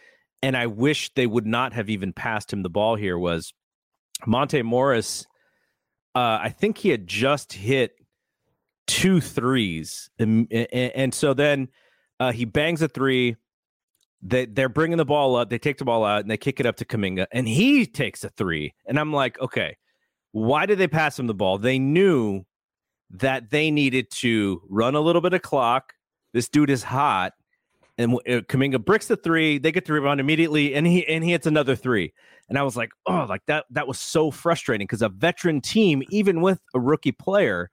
[0.43, 3.53] and I wish they would not have even passed him the ball here was
[4.25, 5.27] Monte Morris.
[6.15, 7.93] Uh, I think he had just hit
[8.87, 11.69] two threes, and, and, so then
[12.21, 13.37] uh, he bangs a three.
[14.23, 15.51] They they're bringing the ball up.
[15.51, 18.25] They take the ball out and they kick it up to Kuminga, and he takes
[18.25, 18.75] a three.
[18.87, 19.77] And I'm like, okay,
[20.33, 21.59] why did they pass him the ball?
[21.59, 22.45] They knew
[23.11, 25.93] that they needed to run a little bit of clock.
[26.33, 27.35] This dude is hot,
[27.99, 29.59] and uh, Kuminga bricks the three.
[29.59, 32.13] They get the rebound immediately, and he and he hits another three.
[32.49, 33.65] And I was like, oh, like that.
[33.71, 37.71] That was so frustrating because a veteran team, even with a rookie player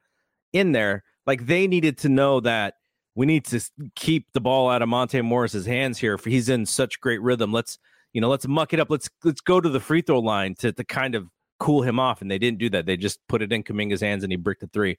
[0.51, 2.75] in there, like they needed to know that
[3.15, 3.61] we need to
[3.95, 6.17] keep the ball out of Monte Morris's hands here.
[6.17, 7.51] For he's in such great rhythm.
[7.51, 7.77] Let's
[8.13, 8.89] you know let's muck it up.
[8.89, 11.27] Let's let's go to the free throw line to to kind of
[11.59, 12.21] cool him off.
[12.21, 12.85] And they didn't do that.
[12.85, 14.97] They just put it in Kuminga's hands and he bricked the three.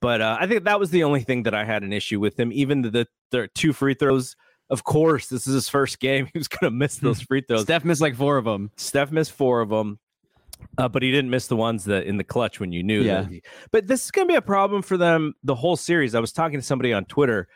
[0.00, 2.38] But uh, I think that was the only thing that I had an issue with
[2.38, 2.52] him.
[2.52, 4.34] Even the, the two free throws.
[4.72, 6.26] Of course, this is his first game.
[6.32, 7.62] He was going to miss those free throws.
[7.62, 8.70] Steph missed like four of them.
[8.76, 9.98] Steph missed four of them.
[10.78, 13.02] Uh, but he didn't miss the ones that in the clutch when you knew.
[13.02, 13.28] Yeah.
[13.28, 16.14] He, but this is going to be a problem for them the whole series.
[16.14, 17.48] I was talking to somebody on Twitter,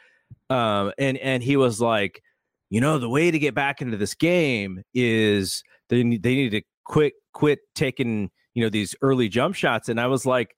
[0.51, 2.23] um, and and he was like,
[2.69, 6.51] you know, the way to get back into this game is they need, they need
[6.51, 9.89] to quit quit taking you know these early jump shots.
[9.89, 10.57] And I was like,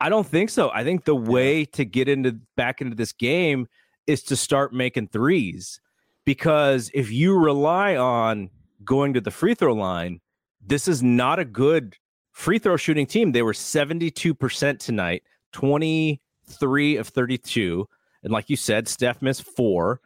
[0.00, 0.70] I don't think so.
[0.70, 3.66] I think the way to get into back into this game
[4.06, 5.80] is to start making threes,
[6.24, 8.50] because if you rely on
[8.84, 10.20] going to the free throw line
[10.66, 11.96] this is not a good
[12.30, 13.32] free throw shooting team.
[13.32, 17.88] They were 72% tonight, 23 of 32.
[18.22, 20.00] And like you said, Steph missed four.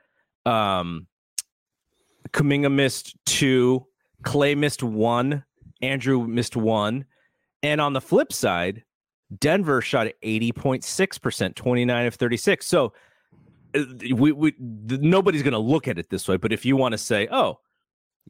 [0.44, 1.06] Um,
[2.30, 3.86] Kuminga missed two.
[4.22, 5.44] Clay missed one.
[5.82, 7.04] Andrew missed one.
[7.62, 8.82] And on the flip side,
[9.40, 12.66] Denver shot at 80.6%, 29 of 36.
[12.66, 12.92] So
[14.14, 16.36] we, we nobody's going to look at it this way.
[16.36, 17.58] But if you want to say, oh,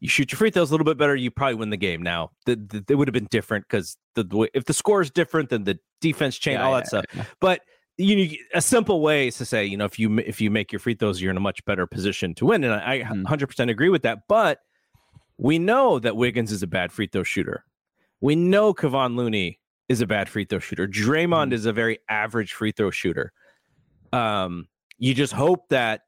[0.00, 2.02] you shoot your free throws a little bit better, you probably win the game.
[2.02, 5.48] Now, the, the, it would have been different because the, if the score is different,
[5.50, 7.04] then the defense change, Yeah, all yeah, that stuff.
[7.14, 7.24] yeah.
[7.40, 7.61] But
[7.98, 10.80] you a simple way is to say, you know, if you if you make your
[10.80, 12.62] free throws, you're in a much better position to win.
[12.62, 13.24] And I Mhm.
[13.24, 14.18] 100% agree with that.
[14.28, 14.59] But
[15.38, 17.64] we know that Wiggins is a bad free throw shooter.
[18.20, 20.87] We know Kevon Looney is a bad free throw shooter.
[20.87, 21.54] Draymond Mhm.
[21.54, 23.32] is a very average free throw shooter.
[24.12, 26.02] Um, you just hope that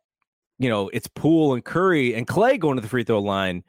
[0.59, 3.65] you know it's Poole and Curry and Clay going to the free throw line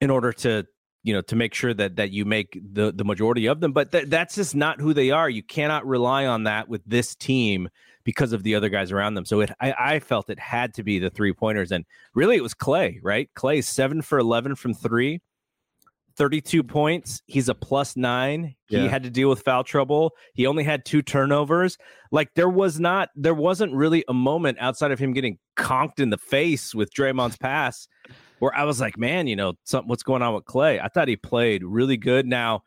[0.00, 0.66] in order to
[1.02, 3.72] you know to make sure that that you make the the majority of them.
[3.72, 5.30] But that that's just not who they are.
[5.30, 7.68] You cannot rely on that with this team
[8.04, 9.24] because of the other guys around them.
[9.24, 11.84] So it I, I felt it had to be the three pointers, and
[12.14, 13.00] really it was Clay.
[13.02, 15.20] Right, Clay seven for eleven from three.
[16.20, 17.22] 32 points.
[17.24, 18.54] He's a plus nine.
[18.82, 20.12] He had to deal with foul trouble.
[20.34, 21.78] He only had two turnovers.
[22.12, 26.10] Like there was not, there wasn't really a moment outside of him getting conked in
[26.10, 27.88] the face with Draymond's pass
[28.38, 30.78] where I was like, man, you know, something what's going on with Clay?
[30.78, 32.26] I thought he played really good.
[32.26, 32.64] Now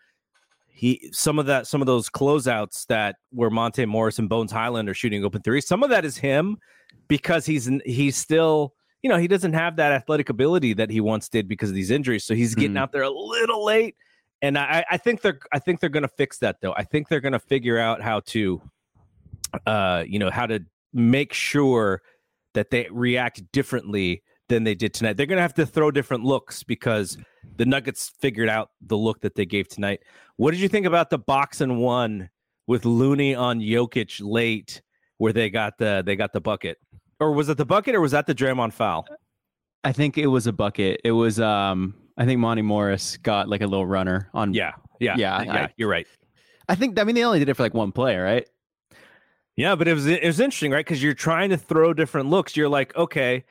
[0.68, 4.90] he some of that, some of those closeouts that where Monte Morris and Bones Hyland
[4.90, 6.58] are shooting open threes, some of that is him
[7.08, 11.30] because he's he's still you know, he doesn't have that athletic ability that he once
[11.30, 12.24] did because of these injuries.
[12.24, 12.80] So he's getting Mhm.
[12.80, 13.96] out there a little late.
[14.42, 16.74] And I, I think they're I think they're gonna fix that though.
[16.76, 18.62] I think they're gonna figure out how to
[19.68, 20.60] uh, you know, how to
[20.94, 22.02] make sure
[22.54, 25.16] that they react differently than they did tonight.
[25.18, 27.18] They're gonna have to throw different looks because
[27.58, 30.00] the Nuggets figured out the look that they gave tonight.
[30.38, 32.30] What did you think about the box and one
[32.68, 34.82] with Looney on Jokic late
[35.18, 36.78] where they got the they got the bucket?
[37.24, 39.08] Or was it the bucket or was that the Draymond foul?
[39.86, 41.00] I think it was a bucket.
[41.06, 45.16] It was um I think Monty Morris got like a little runner on Yeah, yeah,
[45.18, 45.54] Yeah, yeah.
[45.54, 46.06] I- you're right.
[46.68, 48.48] I think I mean they only did it for like one play, right?
[49.56, 50.86] Yeah, but it was it was interesting, right?
[50.86, 52.58] Because you're trying to throw different looks.
[52.58, 53.46] You're like, okay,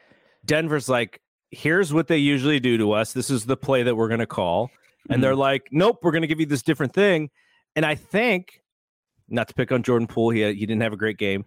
[0.45, 3.13] Denver's like, here's what they usually do to us.
[3.13, 4.71] This is the play that we're gonna call,
[5.09, 7.31] and they're like, nope, we're gonna give you this different thing.
[7.77, 8.63] And I think,
[9.29, 11.45] not to pick on Jordan Poole, he he didn't have a great game,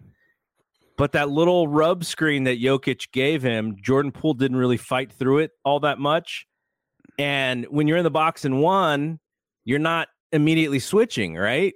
[0.96, 5.38] but that little rub screen that Jokic gave him, Jordan Poole didn't really fight through
[5.38, 6.46] it all that much.
[7.18, 9.20] And when you're in the box and one,
[9.64, 11.74] you're not immediately switching, right?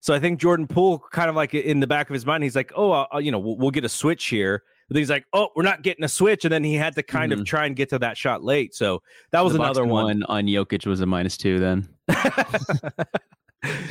[0.00, 2.54] So I think Jordan Poole, kind of like in the back of his mind, he's
[2.54, 5.48] like, "Oh, I'll, you know, we'll, we'll get a switch here." But he's like, "Oh,
[5.56, 7.44] we're not getting a switch," and then he had to kind of mm-hmm.
[7.44, 8.74] try and get to that shot late.
[8.74, 10.22] So that was The another and one.
[10.24, 11.88] on Jokic was a minus two then.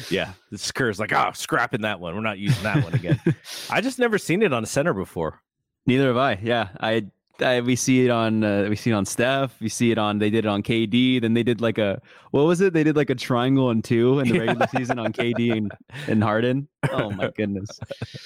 [0.09, 2.15] yeah, the Skur's like, "Oh, scrapping that one.
[2.15, 3.19] We're not using that one again."
[3.69, 5.41] I just never seen it on a center before.
[5.85, 6.39] Neither have I.
[6.41, 7.05] Yeah, I,
[7.41, 9.59] I we see it on uh, we see it on Steph.
[9.59, 11.21] We see it on they did it on KD.
[11.21, 12.73] Then they did like a what was it?
[12.73, 15.71] They did like a triangle and two in the regular season on KD and
[16.07, 16.67] and Harden.
[16.91, 17.79] Oh my goodness.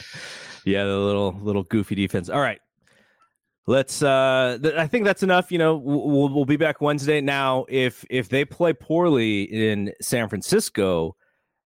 [0.66, 2.30] yeah, the little little goofy defense.
[2.30, 2.60] All right.
[3.66, 5.76] Let's uh th- I think that's enough, you know.
[5.76, 11.17] We'll, we'll we'll be back Wednesday now if if they play poorly in San Francisco,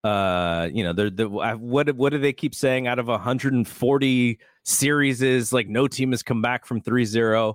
[0.05, 5.23] uh you know, they're the what what do they keep saying out of 140 series
[5.23, 7.55] is like no team has come back from 3-0.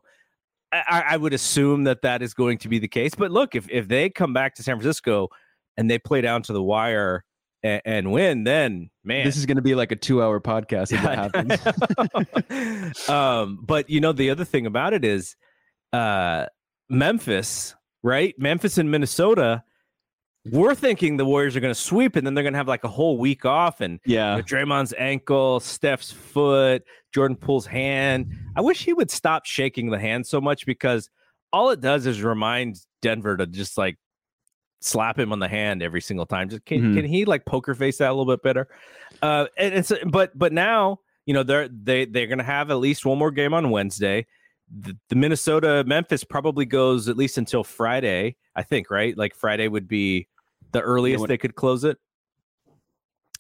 [0.72, 3.16] I, I would assume that that is going to be the case.
[3.16, 5.30] But look, if if they come back to San Francisco
[5.78, 7.24] and they play down to the wire
[7.64, 11.02] and, and win, then man, This is going to be like a two-hour podcast if
[11.04, 11.18] that
[12.92, 13.10] happens.
[13.10, 15.36] um, but you know, the other thing about it is
[15.94, 16.46] uh
[16.90, 18.36] Memphis, right?
[18.38, 19.64] Memphis and Minnesota,
[20.52, 22.84] we're thinking the Warriors are going to sweep, and then they're going to have like
[22.84, 24.36] a whole week off, and Yeah.
[24.36, 26.84] you know, Draymond's ankle, Steph's foot,
[27.14, 28.34] Jordan Poole's hand.
[28.56, 31.10] I wish he would stop shaking the hand so much because
[31.54, 33.98] all it does is remind Denver to just like
[34.82, 36.50] slap him on the hand every single time.
[36.50, 36.96] Just can, Mhm.
[36.96, 38.68] can he like poker face that a little bit better?
[39.22, 42.76] Uh, and it's but but now you know they're they they're going to have at
[42.76, 44.26] least one more game on Wednesday.
[44.70, 49.18] The, the Minnesota Memphis probably goes at least until Friday, I think, right?
[49.18, 50.28] Like Friday would be
[50.72, 51.98] the earliest they could close it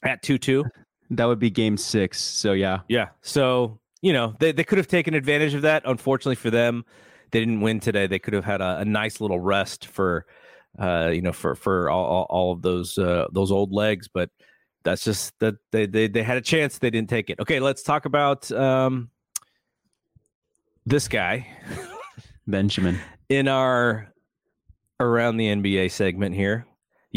[0.04, 0.66] at two two.
[1.10, 2.20] That would be game six.
[2.20, 2.82] So yeah.
[2.90, 3.08] Yeah.
[3.22, 5.84] So, you know, they, they could have taken advantage of that.
[5.86, 6.84] Unfortunately for them,
[7.32, 8.08] they didn't win today.
[8.08, 10.26] They could have had a, a nice little rest for,
[10.78, 14.30] uh, you know, for, for all, all, all of those, uh, those old legs, but
[14.84, 16.78] that's just that they, they, they had a chance.
[16.78, 17.40] They didn't take it.
[17.40, 17.62] Okay.
[17.62, 19.10] Let's talk about, um,
[20.86, 21.48] this guy
[22.48, 23.00] Benjamin.
[23.30, 24.12] in our
[25.00, 26.66] around the NBA segment here.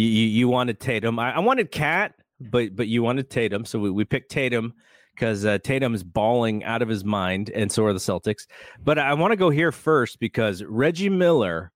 [0.00, 1.18] You, you, you wanted Tatum.
[1.18, 4.72] I, I wanted Cat, but but you wanted Tatum, so we, we picked Tatum
[5.14, 8.46] because uh, Tatum is balling out of his mind, and so are the Celtics.
[8.82, 11.70] But I want to go here first because Reggie Miller.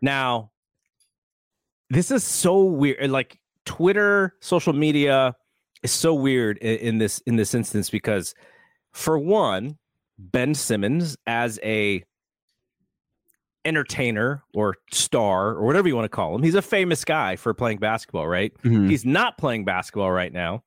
[0.00, 0.52] Now,
[1.90, 3.10] this is so weird.
[3.10, 5.34] Like Twitter, social media
[5.82, 8.34] is so weird in, in this in this instance because,
[8.92, 9.76] for one,
[10.18, 12.04] Ben Simmons as a
[13.66, 16.42] entertainer or star or whatever you want to call him.
[16.42, 18.52] He's a famous guy for playing basketball, right?
[18.62, 18.88] Mhm.
[18.88, 20.62] He's not playing basketball right now.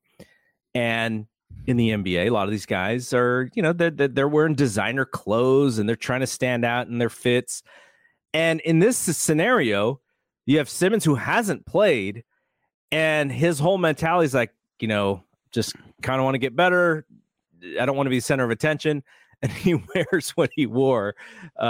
[0.76, 1.26] And
[1.66, 4.56] in the NBA, a lot of these guys are, you know, they're, they're, they're wearing
[4.56, 7.64] designer clothes and they're trying to stand out in their fits.
[8.34, 10.02] And in this scenario,
[10.46, 12.24] you have Simmons who hasn't played,
[12.92, 17.06] and his whole mentality is like, you know, just kind of want to get better.
[17.80, 19.04] I don't want to be the center of attention.
[19.42, 21.16] And he wears what he wore
[21.58, 21.64] uh,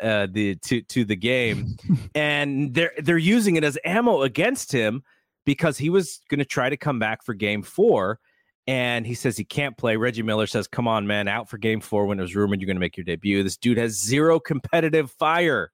[0.00, 1.76] uh, the to to the game,
[2.14, 5.02] and they're they're using it as ammo against him
[5.44, 8.18] because he was going to try to come back for Game Four,
[8.66, 9.96] and he says he can't play.
[9.96, 12.66] Reggie Miller says, "Come on, man, out for Game Four when it was rumored you're
[12.66, 15.70] going to make your debut." This dude has zero competitive fire.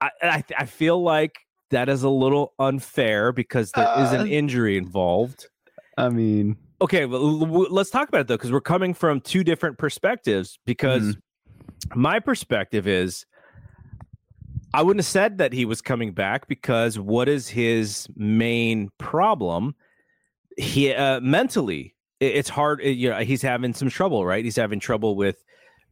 [0.00, 1.36] I I, I feel like
[1.70, 5.46] that is a little unfair because there is Uh, an injury involved.
[5.96, 7.22] I mean, Okay, well,
[7.70, 10.58] let's talk about it though, because we're coming from two different perspectives.
[10.64, 11.16] Because
[11.94, 13.26] my perspective is,
[14.74, 19.74] I wouldn't have said that he was coming back because what is his main problem?
[20.56, 22.80] He uh, mentally, i- it's hard.
[22.80, 24.44] uh, You know, he's having some trouble, right?
[24.44, 25.42] He's having trouble with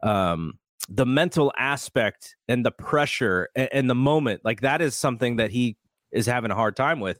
[0.02, 0.58] um,
[0.88, 4.42] the mental aspect and the pressure and, and the moment.
[4.44, 5.76] Like that is something that he
[6.12, 7.18] is having a hard time with.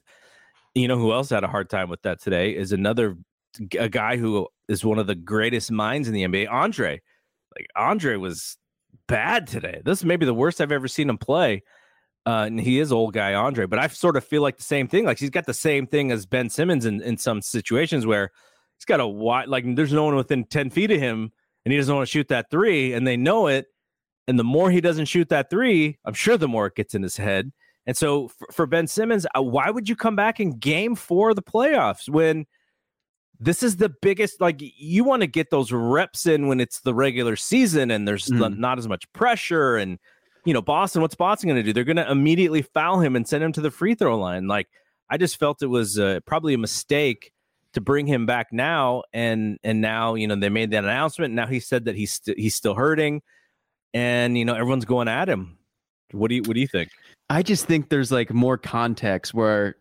[0.74, 3.16] You know who else had a hard time with that today is another
[3.78, 7.00] a guy who is one of the greatest minds in the NBA, Andre.
[7.54, 8.56] Like Andre was
[9.06, 9.80] bad today.
[9.84, 11.62] This is maybe the worst I've ever seen him play.
[12.26, 14.88] Uh, and he is old guy Andre, but I sort of feel like the same
[14.88, 15.04] thing.
[15.04, 18.32] Like he's got the same thing as Ben Simmons in, in some situations where
[18.76, 21.30] he's got a wide, like there's no one within 10 feet of him
[21.64, 23.66] and he doesn't want to shoot that three and they know it.
[24.26, 27.02] And the more he doesn't shoot that three, I'm sure the more it gets in
[27.04, 27.52] his head.
[27.86, 31.30] And so for, for Ben Simmons, uh, why would you come back in game four
[31.30, 32.46] of the playoffs when
[33.40, 34.40] this is the biggest?
[34.40, 38.26] Like you want to get those reps in when it's the regular season and there's
[38.28, 38.44] Mhm.
[38.44, 39.76] n- not as much pressure.
[39.76, 39.98] And,
[40.44, 41.72] you know, Boston, what's Boston going to do?
[41.72, 44.46] They're going to immediately foul him and send him to the free throw line.
[44.46, 44.68] Like
[45.10, 47.32] I just felt it was uh, probably a mistake
[47.74, 49.02] to bring him back now.
[49.12, 51.34] And, and now, you know, they made that announcement.
[51.34, 53.22] Now he said that he's, st- he's still hurting
[53.92, 55.58] and, you know, everyone's going at him.
[56.12, 56.90] What do you, what do you think?
[57.28, 59.76] I just think there's like more context where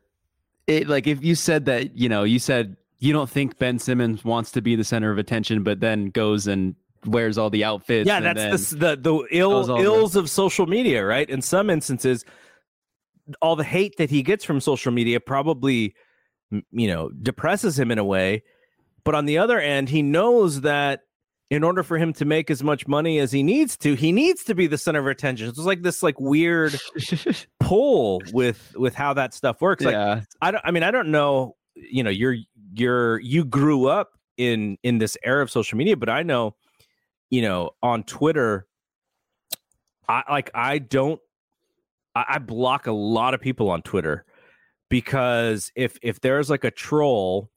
[0.68, 2.76] it like if you said that, you know, you said
[3.06, 6.48] you don't think Ben Simmons wants to be the center of attention, but then goes
[6.48, 6.76] and
[7.06, 8.08] wears all the outfits.
[8.08, 11.70] yeah that's the the the ill all the- ills of social media right in some
[11.70, 12.26] instances
[13.44, 15.94] all the hate that he gets from social media probably
[16.72, 18.42] you know depresses him in a way
[19.04, 21.02] but on the other end he knows that
[21.52, 24.44] in order for him to make as much money as he needs to he needs
[24.44, 26.80] to be the center of attention it's like this like weird
[27.60, 30.22] pull with with how that stuff works like yeah.
[30.42, 32.36] I don't I mean I don't know you know you're
[32.76, 36.56] you're you grew up in in this era of social media but I know
[37.30, 38.68] you know on Twitter
[40.08, 41.20] I like I don't
[42.14, 44.26] I, I block a lot of people on Twitter
[44.90, 47.50] because if if there's like a troll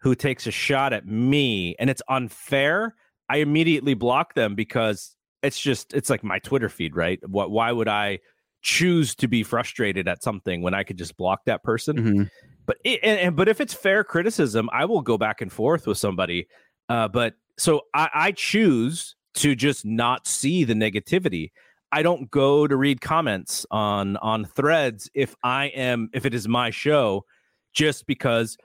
[0.00, 2.94] who takes a shot at me and it's unfair
[3.28, 7.18] I immediately block them because it's just it's like my Twitter feed right?
[7.28, 8.20] What why would I
[8.62, 12.30] choose to be frustrated at something when I could just block that person Mhm.
[12.66, 15.86] but it, and, and- but if it's fair criticism, I will go back and forth
[15.86, 16.46] with somebody.
[16.88, 21.52] Uh, but so I, I choose to just not see the negativity.
[21.92, 26.46] I don't go to read comments on on threads if I am if it is
[26.46, 27.24] my show,
[27.72, 28.56] just because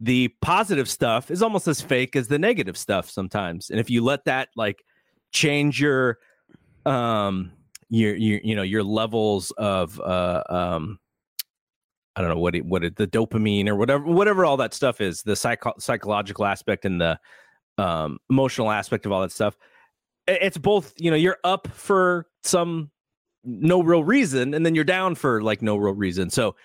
[0.00, 3.68] the positive stuff is almost as fake as the negative stuff sometimes.
[3.68, 4.82] And if you let that like
[5.32, 6.18] change your
[6.86, 7.52] um
[7.90, 10.98] your your you know your levels of uh um
[12.16, 15.00] I don't know what it, what it, the dopamine or whatever whatever all that stuff
[15.00, 17.18] is the psycho- psychological aspect and the
[17.78, 19.56] um emotional aspect of all that stuff
[20.26, 22.90] it's both you know you're up for some
[23.44, 26.30] no real reason and then you're down for like no real reason.
[26.30, 26.56] So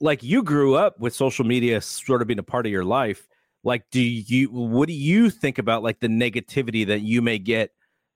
[0.00, 3.26] like you grew up with social media sort of being a part of your life.
[3.62, 7.70] Like do you what do you think about like the negativity that you may get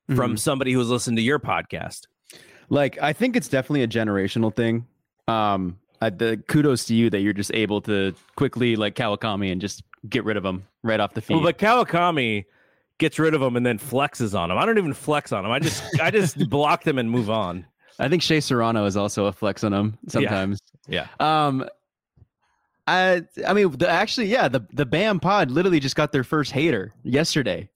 [0.08, 0.36] from mm-hmm.
[0.36, 2.06] somebody who's listened to your podcast
[2.68, 4.86] like i think it's definitely a generational thing
[5.26, 9.60] um I, the kudos to you that you're just able to quickly like Kawakami and
[9.60, 11.34] just get rid of them right off the feed.
[11.34, 12.44] Well, but Kawakami
[12.98, 14.58] gets rid of them and then flexes on them.
[14.58, 15.52] I don't even flex on them.
[15.52, 17.64] I just I just block them and move on.
[17.98, 20.60] I think Shea Serrano is also a flex on them sometimes.
[20.86, 21.08] Yeah.
[21.20, 21.46] yeah.
[21.46, 21.68] Um
[22.86, 26.52] I I mean the, actually yeah, the the BAM pod literally just got their first
[26.52, 27.68] hater yesterday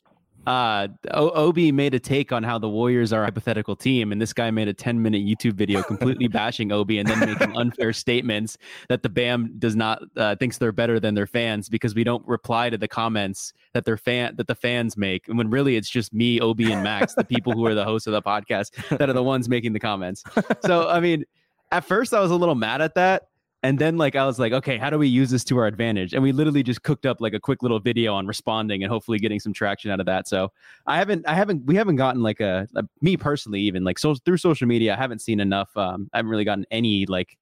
[0.47, 4.33] uh obi made a take on how the warriors are a hypothetical team and this
[4.33, 8.59] guy made a 10 minute youtube video completely bashing obi and then making unfair statements
[8.89, 12.27] that the bam does not uh, thinks they're better than their fans because we don't
[12.27, 15.91] reply to the comments that their fan that the fans make and when really it's
[15.91, 19.09] just me obi and max the people who are the hosts of the podcast that
[19.09, 20.25] are the ones making the comments.
[20.65, 21.25] So i mean
[21.71, 23.29] at first i was a little mad at that
[23.63, 26.15] and then like I was like, okay, how do we use this to our advantage?
[26.15, 29.19] And we literally just cooked up like a quick little video on responding and hopefully
[29.19, 30.27] getting some traction out of that.
[30.27, 30.51] So
[30.87, 34.17] I haven't, I haven't, we haven't gotten like a, a me personally, even like so
[34.17, 35.77] through social media, I haven't seen enough.
[35.77, 37.39] Um, I haven't really gotten any like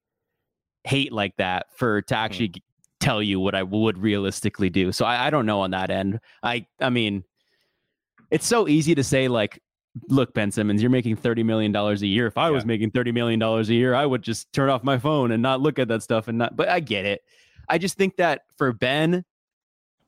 [0.83, 2.59] hate like that for to actually mm-hmm.
[2.99, 4.91] tell you what I would realistically do.
[4.91, 6.19] So I, I don't know on that end.
[6.43, 7.23] I, I mean,
[8.29, 9.61] it's so easy to say like
[10.07, 12.27] look, Ben Simmons, you're making $30 million a year.
[12.27, 12.51] If I yeah.
[12.51, 15.61] was making $30 million a year, I would just turn off my phone and not
[15.61, 17.21] look at that stuff and not, but I get it.
[17.67, 19.25] I just think that for Ben,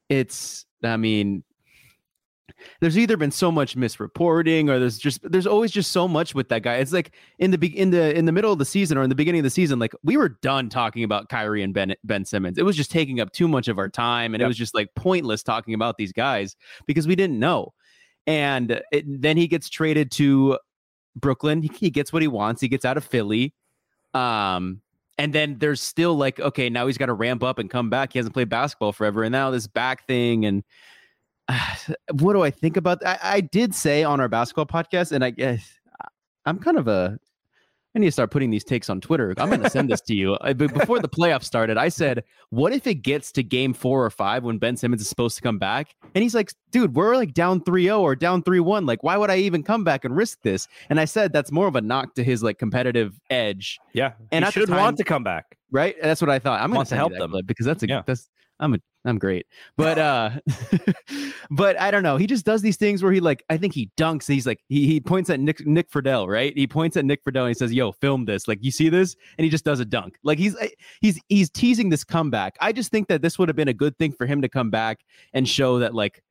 [0.09, 1.43] it's, I mean,
[2.79, 6.49] there's either been so much misreporting or there's just there's always just so much with
[6.49, 6.75] that guy.
[6.75, 9.15] It's like in the in the in the middle of the season or in the
[9.15, 12.57] beginning of the season, like we were done talking about Kyrie and Ben Ben Simmons.
[12.57, 14.45] It was just taking up too much of our time, and yep.
[14.45, 16.55] it was just like pointless talking about these guys
[16.85, 17.73] because we didn't know
[18.27, 20.57] and it, then he gets traded to
[21.15, 21.61] Brooklyn.
[21.61, 22.61] He, gets what he wants.
[22.61, 23.53] He gets out of Philly.
[24.13, 24.81] Um,
[25.17, 28.13] and then there's still like, okay, now he's got to ramp up and come back.
[28.13, 30.45] He hasn't played basketball forever, and now this back thing.
[30.45, 30.63] And
[31.47, 31.75] uh,
[32.19, 33.01] what do I think about?
[33.01, 33.23] That?
[33.23, 35.79] I, I did say on our basketball podcast, and I guess
[36.45, 37.19] I'm kind of a
[37.95, 39.35] I need to start putting these takes on Twitter.
[39.37, 40.35] I'm going to send this to you.
[40.55, 44.43] Before the playoffs started, I said, "What if it gets to game four or five
[44.43, 47.61] when Ben Simmons is supposed to come back?" And he's like, "Dude, we're like down
[47.61, 48.87] 3-0 or down 3-1.
[48.87, 51.67] Like, why would I even come back and risk this?" And I said that's more
[51.67, 53.79] of a knock to his like competitive edge.
[53.93, 55.95] Yeah, and he should time, want to come back, right?
[56.01, 56.61] That's what I thought.
[56.61, 58.01] I'm going to help them because that's a yeah.
[58.07, 58.27] that's
[58.59, 59.47] I'm a I'm great.
[59.75, 60.31] But uh
[61.51, 62.17] but I don't know.
[62.17, 64.27] He just does these things where he like I think he dunks.
[64.27, 66.53] He's like he he points at Nick Nick Friedell, right?
[66.55, 69.15] He points at Nick Friedell and he says, "Yo, film this." Like, you see this?
[69.37, 70.17] And he just does a dunk.
[70.23, 70.69] Like he's eh,
[71.01, 72.55] he's he's teasing this comeback.
[72.61, 74.69] I just think that this would have been a good thing for him to come
[74.69, 75.01] back
[75.33, 76.23] and show that like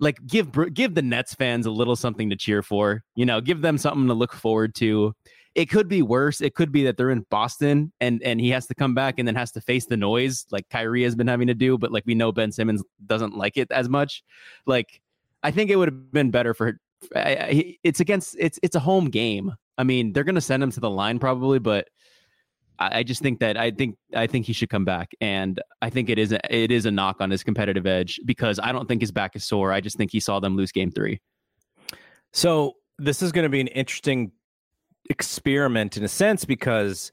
[0.00, 3.04] like give give the Nets fans a little something to cheer for.
[3.16, 5.14] You know, give them something to look forward to
[5.58, 6.40] it could be worse.
[6.40, 9.26] It could be that they're in Boston and and he has to come back and
[9.26, 11.76] then has to face the noise like Kyrie has been having to do.
[11.76, 14.22] But like we know Ben Simmons doesn't like it as much.
[14.66, 15.00] Like
[15.42, 16.78] I think it would have been better for.
[17.14, 19.52] I, I, it's against it's it's a home game.
[19.76, 21.88] I mean they're gonna send him to the line probably, but
[22.78, 25.90] I, I just think that I think I think he should come back, and I
[25.90, 28.86] think it is a, it is a knock on his competitive edge because I don't
[28.86, 29.72] think his back is sore.
[29.72, 31.20] I just think he saw them lose game three.
[32.32, 34.32] So this is going to be an interesting
[35.08, 37.12] experiment in a sense because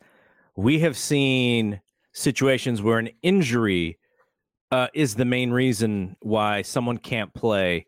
[0.55, 1.81] we have seen
[2.13, 3.97] situations where an injury
[4.71, 7.85] uh, is the main reason why someone can't play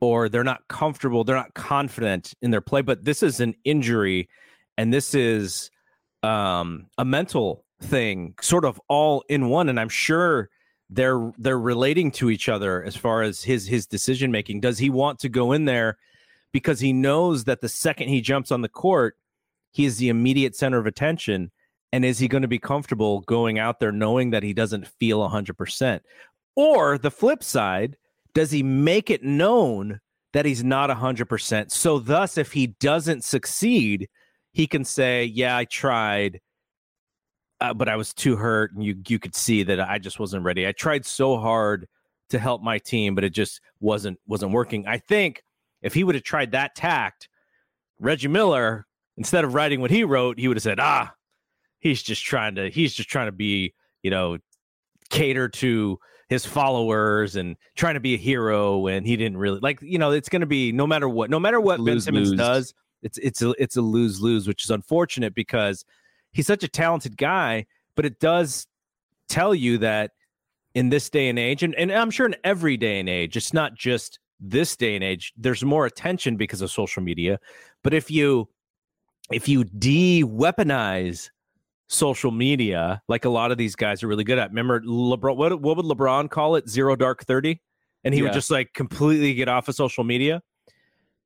[0.00, 2.82] or they're not comfortable, they're not confident in their play.
[2.82, 4.28] But this is an injury
[4.76, 5.70] and this is
[6.22, 9.68] um, a mental thing, sort of all in one.
[9.68, 10.50] And I'm sure
[10.90, 14.60] they're they're relating to each other as far as his his decision making.
[14.60, 15.98] Does he want to go in there
[16.52, 19.16] because he knows that the second he jumps on the court,
[19.70, 21.50] he is the immediate center of attention.
[21.92, 25.26] And is he going to be comfortable going out there knowing that he doesn't feel
[25.28, 26.00] 100%?
[26.56, 27.96] Or the flip side,
[28.34, 30.00] does he make it known
[30.32, 31.70] that he's not 100%?
[31.70, 34.08] So, thus, if he doesn't succeed,
[34.52, 36.40] he can say, Yeah, I tried.
[37.60, 40.44] Uh, but I was too hurt, and you you could see that I just wasn't
[40.44, 40.66] ready.
[40.66, 41.88] I tried so hard
[42.30, 44.86] to help my team, but it just wasn't wasn't working.
[44.86, 45.42] I think
[45.82, 47.28] if he would have tried that tact,
[47.98, 48.86] Reggie Miller
[49.18, 51.12] instead of writing what he wrote, he would have said, "Ah,
[51.80, 54.38] he's just trying to he's just trying to be, you know,
[55.10, 55.98] cater to
[56.28, 60.10] his followers and trying to be a hero and he didn't really like you know
[60.10, 63.40] it's going to be no matter what no matter what Ben Simmons does it's it's
[63.40, 65.84] a it's a lose lose which is unfortunate because
[66.32, 67.64] he's such a talented guy
[67.94, 68.66] but it does
[69.28, 70.10] tell you that
[70.74, 73.54] in this day and age and, and I'm sure in every day and age it's
[73.54, 77.40] not just this day and age there's more attention because of social media
[77.82, 78.50] but if you
[79.32, 81.30] if you de-weaponize
[81.88, 84.50] social media, like a lot of these guys are really good at.
[84.50, 86.68] Remember, LeBron, what, what would LeBron call it?
[86.68, 87.60] Zero dark 30?
[88.04, 88.24] And he yeah.
[88.24, 90.42] would just like completely get off of social media.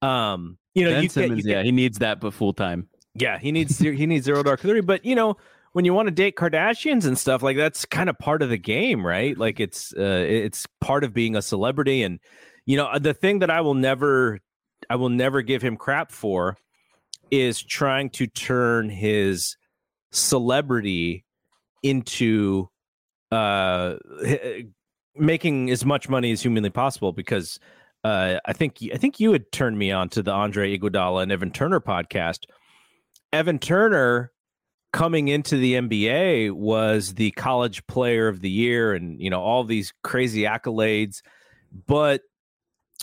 [0.00, 2.88] Um, you know, ben you Simmons, get, yeah, he needs that but full time.
[3.14, 4.80] Yeah, he needs he needs zero dark 30.
[4.80, 5.36] But you know,
[5.72, 8.56] when you want to date Kardashians and stuff, like that's kind of part of the
[8.56, 9.36] game, right?
[9.36, 12.02] Like it's uh it's part of being a celebrity.
[12.02, 12.20] And
[12.64, 14.40] you know, the thing that I will never
[14.88, 16.56] I will never give him crap for
[17.32, 19.56] is trying to turn his
[20.12, 21.24] celebrity
[21.82, 22.68] into
[23.32, 23.94] uh,
[25.16, 27.58] making as much money as humanly possible because
[28.04, 31.32] uh, I think I think you had turned me on to the Andre Iguodala and
[31.32, 32.40] Evan Turner podcast.
[33.32, 34.30] Evan Turner
[34.92, 39.64] coming into the NBA was the college player of the year and you know all
[39.64, 41.22] these crazy accolades
[41.86, 42.20] but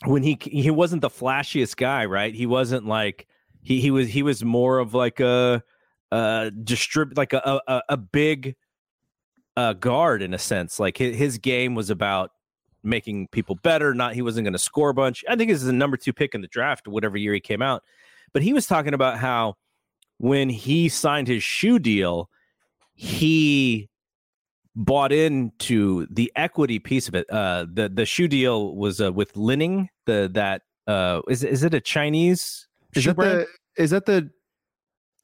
[0.06, 3.28] when he he wasn't the flashiest guy right he wasn't like
[3.62, 5.64] he he was he was more of like a
[6.12, 8.56] uh distribute like a, a a big
[9.58, 12.32] uh guard in a sense like his, his game was about
[12.84, 15.24] making people better not he wasn't going to score a bunch.
[15.28, 17.62] I think this is the number two pick in the draft whatever year he came
[17.62, 17.84] out
[18.34, 19.56] but he was talking about how
[20.18, 22.30] when he signed his shoe deal
[22.94, 23.90] he
[24.76, 29.36] bought into the equity piece of it uh the the shoe deal was uh, with
[29.36, 33.40] Li-Ning the that uh is is it a chinese is that brand?
[33.76, 34.30] the is that the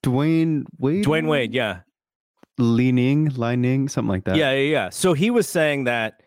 [0.06, 1.04] Dwyane Wade.
[1.04, 1.80] Dwyane Wade, yeah.
[2.58, 4.38] Leaning, lining, something like that.
[4.38, 4.90] Yeah, yeah, yeah.
[4.90, 6.22] So he was saying that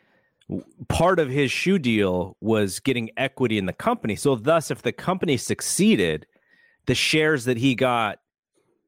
[0.88, 4.16] part of his shoe deal was getting equity in the company.
[4.16, 6.26] So thus, if the company succeeded,
[6.86, 8.18] the shares that he got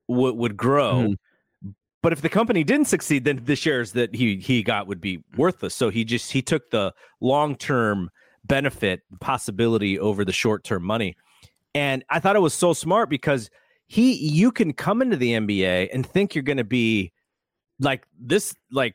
[0.08, 0.94] w- would grow.
[0.94, 1.70] Mm-hmm.
[2.02, 5.22] But if the company didn't succeed, then the shares that he he got would be
[5.36, 5.74] worthless.
[5.74, 8.10] So he just he took the long term
[8.44, 11.14] benefit possibility over the short term money.
[11.74, 13.50] And I thought it was so smart because
[13.86, 17.12] he you can come into the NBA and think you're going to be
[17.80, 18.94] like this like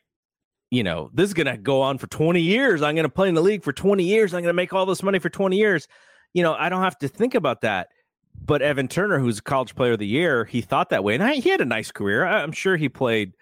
[0.70, 2.82] you know this is going to go on for 20 years.
[2.82, 4.32] I'm going to play in the league for 20 years.
[4.32, 5.86] I'm going to make all this money for 20 years.
[6.32, 7.88] You know i don't have to think about that.
[8.44, 11.14] But evan turner who's a college player of the year he thought that way.
[11.14, 12.26] And I, he had a nice career.
[12.26, 13.32] I'm sure he played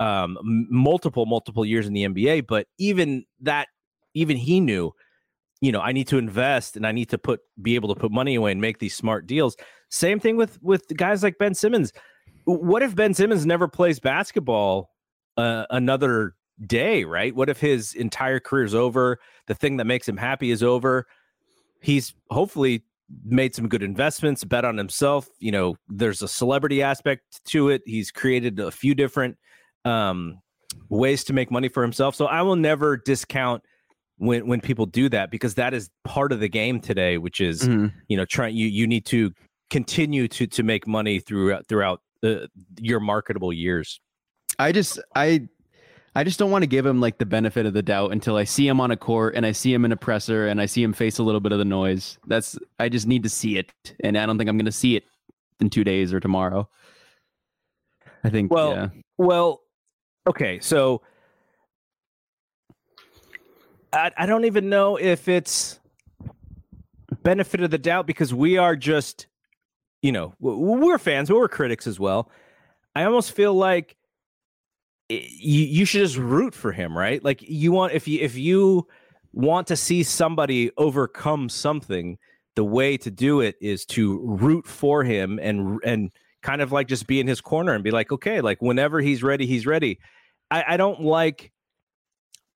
[0.00, 3.68] um, multiple multiple years in the nba but even that
[4.14, 4.92] even he knew
[5.60, 8.12] you know i need to invest and i need to put be able to put
[8.12, 9.56] money away and make these smart deals
[9.90, 11.92] same thing with with guys like Ben Simmons.
[12.44, 14.90] What if Ben Simmons never plays basketball
[15.36, 16.34] uh, another
[16.66, 17.04] day?
[17.04, 17.34] Right?
[17.34, 19.18] What if his entire career is over?
[19.46, 21.06] The thing that makes him happy is over.
[21.80, 22.84] He's hopefully
[23.24, 25.28] made some good investments, bet on himself.
[25.38, 27.82] You know, there's a celebrity aspect to it.
[27.86, 29.38] He's created a few different
[29.86, 30.40] um,
[30.90, 32.14] ways to make money for himself.
[32.14, 33.62] So I will never discount
[34.18, 37.62] when when people do that because that is part of the game today, which is
[37.62, 37.86] mm-hmm.
[38.08, 39.32] you know trying you you need to
[39.70, 42.48] continue to to make money throughout throughout the,
[42.80, 44.00] your marketable years.
[44.58, 45.48] I just I
[46.14, 48.44] I just don't want to give him like the benefit of the doubt until I
[48.44, 50.82] see him on a court and I see him in a presser and I see
[50.82, 52.18] him face a little bit of the noise.
[52.26, 54.96] That's I just need to see it, and I don't think I'm going to see
[54.96, 55.04] it
[55.60, 56.68] in two days or tomorrow.
[58.24, 58.52] I think.
[58.52, 58.88] Well, yeah.
[59.16, 59.60] well,
[60.26, 61.02] okay, so
[63.92, 65.80] I I don't even know if it's
[67.22, 69.26] benefit of the doubt because we are just
[70.02, 72.30] you know, we're fans, but we're critics as well.
[72.94, 73.96] I almost feel like
[75.10, 77.22] eh, you you should just root for him, right?
[77.22, 78.86] Like you want if you if you
[79.32, 82.18] want to see somebody overcome something,
[82.54, 86.10] the way to do it is to root for him and and
[86.42, 89.22] kind of like just be in his corner and be like, okay, like whenever he's
[89.22, 89.98] ready, he's ready.
[90.50, 91.52] I, I don't like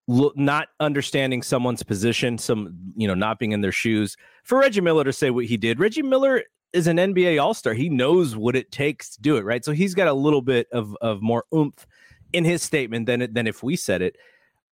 [0.09, 4.17] not understanding someone's position, some you know, not being in their shoes.
[4.45, 6.43] For Reggie Miller to say what he did, Reggie Miller
[6.73, 7.75] is an NBA All Star.
[7.75, 9.65] He knows what it takes to do it, right?
[9.65, 11.87] So he's got a little bit of of more oomph
[12.33, 14.17] in his statement than than if we said it.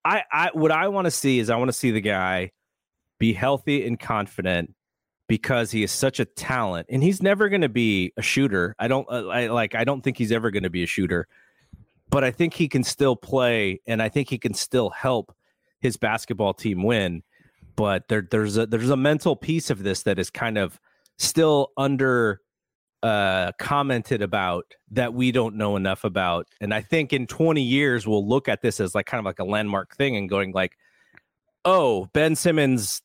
[0.05, 2.53] I, I what I want to see is I want to see the guy
[3.19, 4.75] be healthy and confident
[5.29, 8.75] because he is such a talent and he's never going to be a shooter.
[8.79, 11.29] I don't uh, I like I don't think he's ever going to be a shooter.
[12.11, 15.35] But I think he can still play and I think he can still help
[15.81, 17.23] his basketball team win.
[17.77, 20.79] But there there's a there's a mental piece of this that is kind of
[21.17, 22.41] still under
[23.03, 26.47] uh, commented about that we don't know enough about.
[26.61, 29.39] And I think in 20 years, we'll look at this as like kind of like
[29.39, 30.77] a landmark thing and going like,
[31.65, 33.03] oh, Ben Simmons,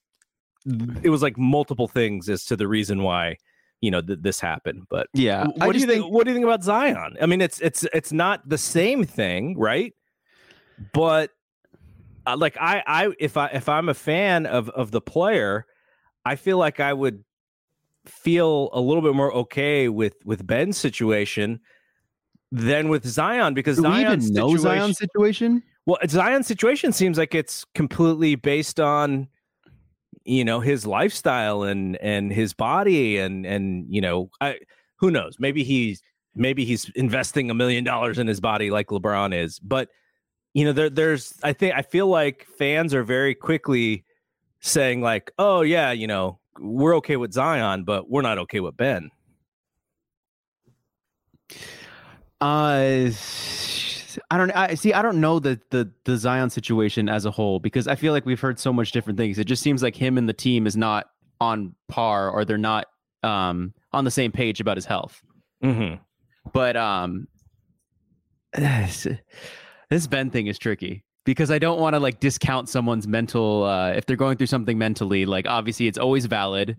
[1.02, 3.38] it was like multiple things as to the reason why,
[3.86, 4.88] you know, th- this happened.
[4.90, 5.46] But Yeah.
[5.58, 7.16] what do you think, What do you think about Zion?
[7.22, 9.94] I mean, it's it's it's not the same thing, right?
[10.92, 11.30] But
[12.26, 15.68] uh, like I I if I if I'm a fan of of the player,
[16.26, 17.24] I feel like I would
[18.08, 21.60] feel a little bit more okay with with Ben's situation
[22.52, 25.64] than with Zion because Zion's even know situation, Zion's situation?
[25.86, 29.28] well, Zion's situation seems like it's completely based on
[30.26, 34.60] you know his lifestyle and and his body and and you know I
[34.98, 35.38] who knows?
[35.40, 36.02] Maybe he's
[36.36, 39.90] maybe he's investing a million dollars in his body like LeBron is but
[40.54, 44.04] you know there there's I think I feel like fans are very quickly
[44.60, 48.76] saying like oh yeah you know we're okay with Zion but we're not okay with
[48.76, 49.12] Ben.
[52.42, 53.10] Uh,
[54.32, 54.52] I don't.
[54.52, 54.94] I see.
[54.94, 58.26] I don't know the the the Zion situation as a whole because I feel like
[58.26, 59.40] we've heard so much different things.
[59.40, 61.08] It just seems like him and the team is not
[61.42, 62.88] on par, or they're not
[63.24, 65.22] um on the same page about his health.
[65.64, 65.96] mm-hmm.
[66.54, 67.28] But um,
[68.54, 69.08] this
[70.10, 74.06] Ben thing is tricky because I don't want to like discount someone's mental uh, if
[74.06, 75.26] they're going through something mentally.
[75.26, 76.78] Like obviously, it's always valid,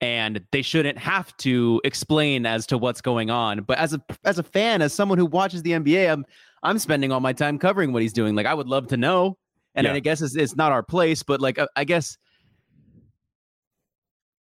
[0.00, 3.62] and they shouldn't have to explain as to what's going on.
[3.62, 6.24] But as a as a fan, as someone who watches the NBA, I'm
[6.62, 8.34] I'm spending all my time covering what he's doing.
[8.34, 9.36] Like I would love to know,
[9.74, 9.94] and Yeah.
[9.94, 11.22] I guess it's, it's not our place.
[11.22, 12.16] But like I, I guess,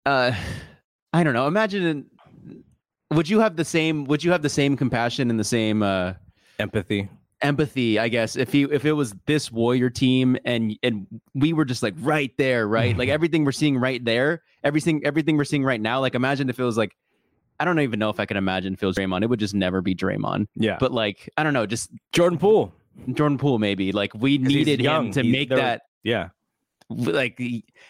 [0.05, 0.33] uh,
[1.13, 1.47] I don't know.
[1.47, 2.11] Imagine.
[3.13, 4.05] Would you have the same?
[4.07, 6.15] Would you have the same compassion and the same uh,
[6.59, 7.09] empathy
[7.43, 7.99] empathy?
[7.99, 11.83] I guess if he if it was this Warrior team and and we were just
[11.83, 12.97] like right there, right?
[12.99, 16.01] like everything we're seeing right there, everything everything we're seeing right now.
[16.01, 16.97] Like imagine if it was like,
[17.59, 19.23] I don't even know if I can imagine it Draymond.
[19.23, 20.47] It would just never be Draymond.
[20.55, 22.73] yeah But like I don't know, just Jordan Poole
[23.13, 23.93] Jordan Poole maybe.
[23.93, 26.29] Like we needed him to He- make that yeah
[26.89, 27.41] like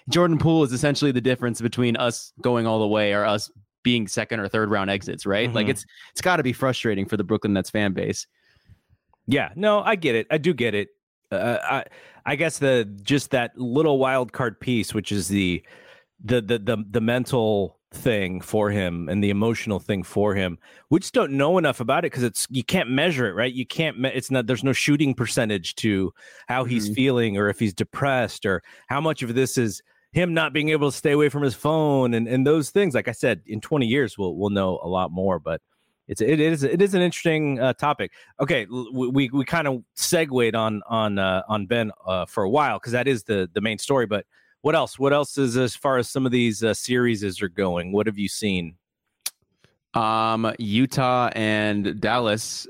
[0.08, 3.50] Jordan Poole is essentially the difference between us going all the way or us
[3.82, 5.52] being second or third round exits, right?
[5.52, 5.70] Like Mhm.
[5.70, 8.26] it's it's got to be frustrating for the Brooklyn Nets fan base.
[9.26, 10.26] Yeah, no, I get it.
[10.30, 10.88] I do get it.
[11.30, 11.84] Uh, I
[12.24, 15.62] I guess the just that little wild card piece, which is the
[16.24, 20.58] the the the, the mental thing for him and the emotional thing for him.
[20.90, 23.52] We just don't know enough about it because it's you can't measure it, right?
[23.52, 23.98] You can't.
[23.98, 24.46] Me- it's not.
[24.46, 26.12] There's no shooting percentage to
[26.48, 26.94] how he's Mhm.
[26.94, 29.82] feeling or if he's depressed or how much of this is
[30.12, 32.94] him not being able to stay away from his phone and and those things.
[32.94, 35.60] Like I said, in 20 years we'll we'll know a lot more, but.
[36.08, 38.12] It's it is it is an interesting uh, topic.
[38.38, 42.48] Okay, we we, we kind of segued on on uh, on Ben uh, for a
[42.48, 44.06] while because that is the the main story.
[44.06, 44.24] But
[44.66, 44.98] what else?
[44.98, 47.92] What else is as far as some of these uh, series are going?
[47.92, 48.74] What have you seen?
[49.94, 52.66] Um, Utah and Dallas,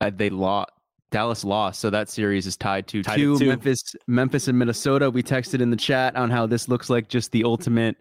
[0.00, 0.70] uh, they lost.
[1.10, 3.38] Dallas lost, so that series is tied to Tied two.
[3.38, 3.48] two.
[3.48, 5.10] Memphis, Memphis, and Minnesota.
[5.10, 7.96] We texted in the chat on how this looks like just the ultimate,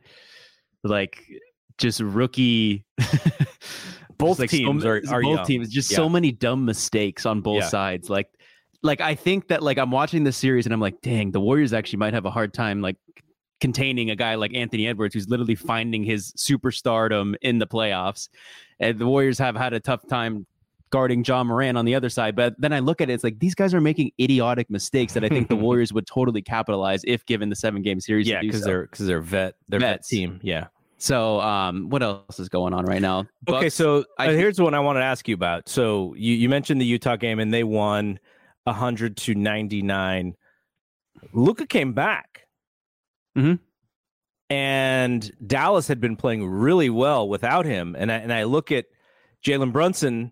[0.86, 1.21] like,
[1.77, 2.86] just rookie.
[4.17, 5.45] Both just like teams ma- are- are both young.
[5.45, 5.69] teams.
[5.69, 5.97] Just Yeah.
[5.97, 7.67] so many dumb mistakes on both Yeah.
[7.67, 8.09] sides.
[8.09, 8.30] Like,
[8.82, 11.73] like I think that like I'm watching this series and I'm like, dang, the Warriors
[11.73, 12.97] actually might have a hard time like
[13.59, 18.30] containing a guy like Anthony Edwards who's literally finding his superstardom in the playoffs.
[18.80, 20.45] And the Warriors have had a tough time
[20.91, 22.36] guarding Ja Morant on the other side.
[22.36, 25.23] But then I look at it, it's like these guys are making idiotic mistakes that
[25.23, 28.27] I think the Warriors would totally capitalize if given the seven game series.
[28.27, 28.67] Yeah, because so.
[28.67, 30.39] they're because they're vet they're vet team.
[30.41, 30.67] Yeah.
[30.97, 33.25] so um what else is going on right now?
[33.47, 35.67] okay, so I uh, here's what I want to ask you about.
[35.69, 38.19] So you you mentioned the Utah game and they won
[38.68, 40.36] hundred to ninety nine.
[41.34, 42.47] Luka came back.
[43.38, 43.60] Mhm.
[44.49, 47.95] And Dallas had been playing really well without him.
[47.97, 48.86] And I, and I look at
[49.45, 50.32] Jalen Brunson,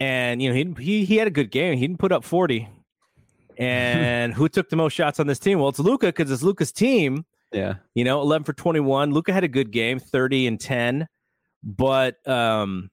[0.00, 1.76] and you know he he he had a good game.
[1.78, 2.68] He didn't put up forty.
[3.56, 5.60] And who took the most shots on this team?
[5.60, 7.24] Well, it's Luka because it's Luka's team.
[7.52, 7.74] yeah.
[7.94, 9.12] You know, 11 for 21.
[9.12, 11.06] Luka had a good game, 30 and 10.
[11.62, 12.90] But um,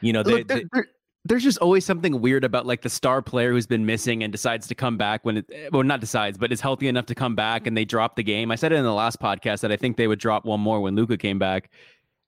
[0.00, 0.86] you know, they, Look, there- they- there-
[1.28, 4.66] there's just always something weird about like the star player who's been missing and decides
[4.66, 7.34] to come back when it eh, well not decides but is healthy enough to come
[7.34, 8.50] back and they drop the game.
[8.50, 10.80] I said it in the last podcast that I think they would drop one more
[10.80, 11.70] when Luka came back.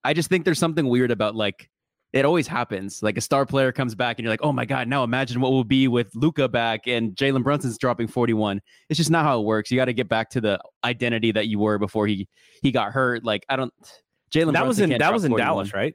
[0.04, 1.70] I just think there's something weird about like
[2.12, 3.02] it always happens.
[3.02, 5.52] Like a star player comes back and you're like, oh my god, now imagine what
[5.52, 8.60] will be with Luka back and Jalen Brunson's dropping 41.
[8.88, 9.70] It's just not how it works.
[9.70, 12.28] You got to get back to the identity that you were before he
[12.62, 13.24] he got hurt.
[13.24, 13.72] Like I don't.
[14.30, 15.46] Jalen that was in that was in 41.
[15.46, 15.94] Dallas, right?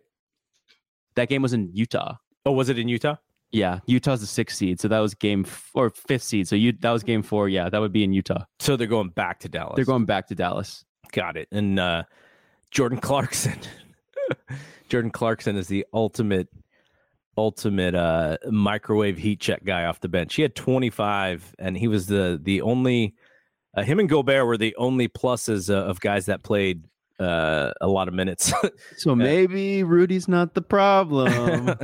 [1.16, 2.16] That game was in Utah.
[2.46, 3.16] Oh, was it in Utah?
[3.52, 6.48] Yeah, Utah's the sixth seed, so that was game f- or fifth seed.
[6.48, 7.48] So you that was game four.
[7.48, 8.44] Yeah, that would be in Utah.
[8.60, 9.76] So they're going back to Dallas.
[9.76, 10.84] They're going back to Dallas.
[11.12, 11.48] Got it.
[11.52, 12.04] And uh,
[12.72, 13.58] Jordan Clarkson.
[14.90, 16.50] Jordan Clarkson is the ultimate
[17.38, 20.36] ultimate uh, microwave heat check guy off the bench.
[20.36, 23.16] He had 25, and he was the the only.
[23.76, 26.86] Uh, him and Gobert were the only pluses uh, of guys that played
[27.20, 28.52] uh, a lot of minutes.
[28.98, 31.76] so maybe Rudy's not the problem.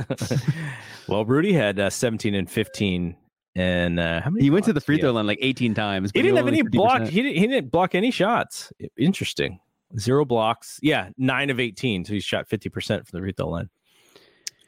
[1.08, 3.16] well, Rudy had uh, 17 and 15.
[3.54, 6.10] And uh, how many he went to the free throw line like 18 times.
[6.14, 6.70] He didn't have any 50%.
[6.70, 7.02] block.
[7.02, 8.72] He didn't, he didn't block any shots.
[8.96, 9.60] Interesting.
[9.98, 10.78] Zero blocks.
[10.82, 12.06] Yeah, nine of 18.
[12.06, 13.68] So he shot 50% from the free throw line.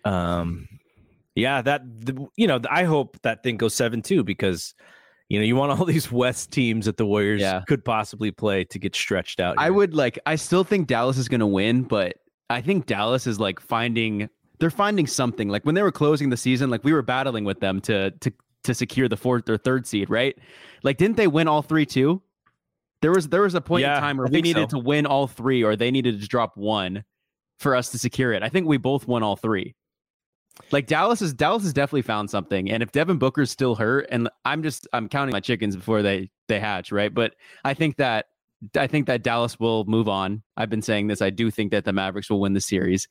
[0.05, 0.69] Um,
[1.35, 4.75] yeah, that the, you know, I hope that thing goes seven two because
[5.29, 7.63] you know you want all these West teams that the Warriors yeah.
[7.67, 9.59] could possibly play to get stretched out.
[9.59, 9.67] Here.
[9.67, 10.19] I would like.
[10.27, 12.17] I still think Dallas is going to win, but
[12.51, 15.49] I think Dallas is like finding they're finding something.
[15.49, 18.33] Like when they were closing the season, like we were battling with them to to
[18.65, 20.37] to secure the fourth or third seed, right?
[20.83, 22.23] Like didn't they win all three too?
[23.03, 24.79] There was there was a point yeah, in time where we needed so.
[24.79, 27.05] to win all three, or they needed to drop one
[27.59, 28.43] for us to secure it.
[28.43, 29.75] I think we both won all three.
[30.71, 34.29] Like Dallas is Dallas has definitely found something, and if Devin Booker's still hurt, and
[34.45, 37.13] I'm just I'm counting my chickens before they they hatch, right?
[37.13, 37.35] But
[37.65, 38.27] I think that
[38.77, 40.43] I think that Dallas will move on.
[40.57, 41.21] I've been saying this.
[41.21, 43.09] I do think that the Mavericks will win the series.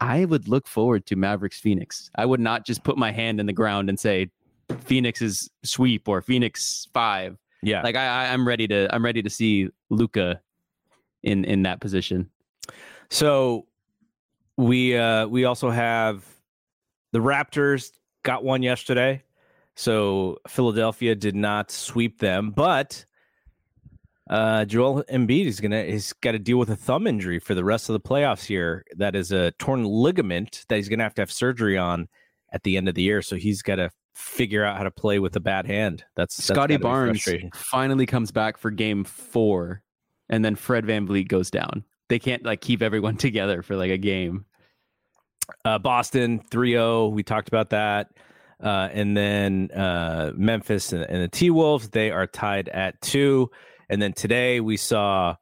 [0.00, 2.10] I would look forward to Mavericks Phoenix.
[2.14, 4.30] I would not just put my hand in the ground and say
[4.84, 7.36] Phoenix is sweep or Phoenix five.
[7.62, 10.40] Yeah, like I, I'm ready to I'm ready to see Luka
[11.24, 12.30] in in that position.
[13.10, 13.66] So
[14.56, 16.24] we uh we also have
[17.12, 17.92] the Raptors
[18.22, 19.22] got one yesterday.
[19.74, 23.04] So Philadelphia did not sweep them, but
[24.28, 27.64] uh, Joel Embiid is gonna he's got to deal with a thumb injury for the
[27.64, 28.84] rest of the playoffs here.
[28.96, 32.08] That is a torn ligament that he's gonna have to have surgery on
[32.52, 33.22] at the end of the year.
[33.22, 36.04] So he's got to figure out how to play with a bad hand.
[36.16, 39.82] That's, Scottie Barnes finally comes back for Game Four,
[40.28, 41.84] and then Fred VanVleet goes down.
[42.08, 44.44] They can't like keep everyone together for like a game.
[45.64, 47.08] Uh, Boston 3 0.
[47.08, 48.10] We talked about that.
[48.62, 53.50] Uh, and then uh, Memphis and, and the T Wolves, they are tied at two.
[53.88, 55.36] And then today we saw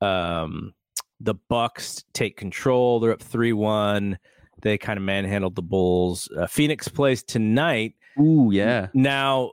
[0.00, 0.72] um,
[1.20, 3.00] the Bucks take control.
[3.00, 4.18] They're up 3 1.
[4.62, 6.28] They kind of manhandled the Bulls.
[6.36, 7.94] Uh, Phoenix plays tonight.
[8.20, 8.88] Ooh, yeah.
[8.94, 9.52] Now,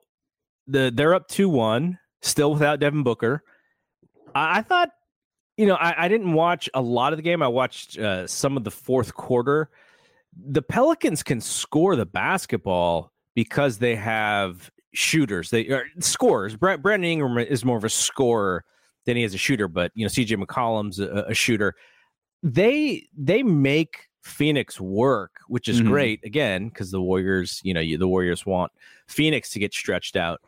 [0.68, 3.44] the they're up 2 1, still without Devin Booker.
[4.36, 4.92] I, I thought,
[5.58, 7.42] you know, I, I, didn't watch a lot of the game.
[7.42, 9.70] I watched uh, some of the fourth quarter
[10.36, 15.50] the Pelicans can score the basketball because they have shooters.
[15.50, 16.56] They are scorers.
[16.56, 18.64] Brandon Ingram is more of a scorer
[19.06, 21.76] than he is a shooter, but you know CJ McCollum's a, a shooter.
[22.44, 25.90] They they make Phoenix work, which is mm-hmm.
[25.90, 28.72] great again because the Warriors, you know, you, the Warriors want
[29.08, 30.42] Phoenix to get stretched out,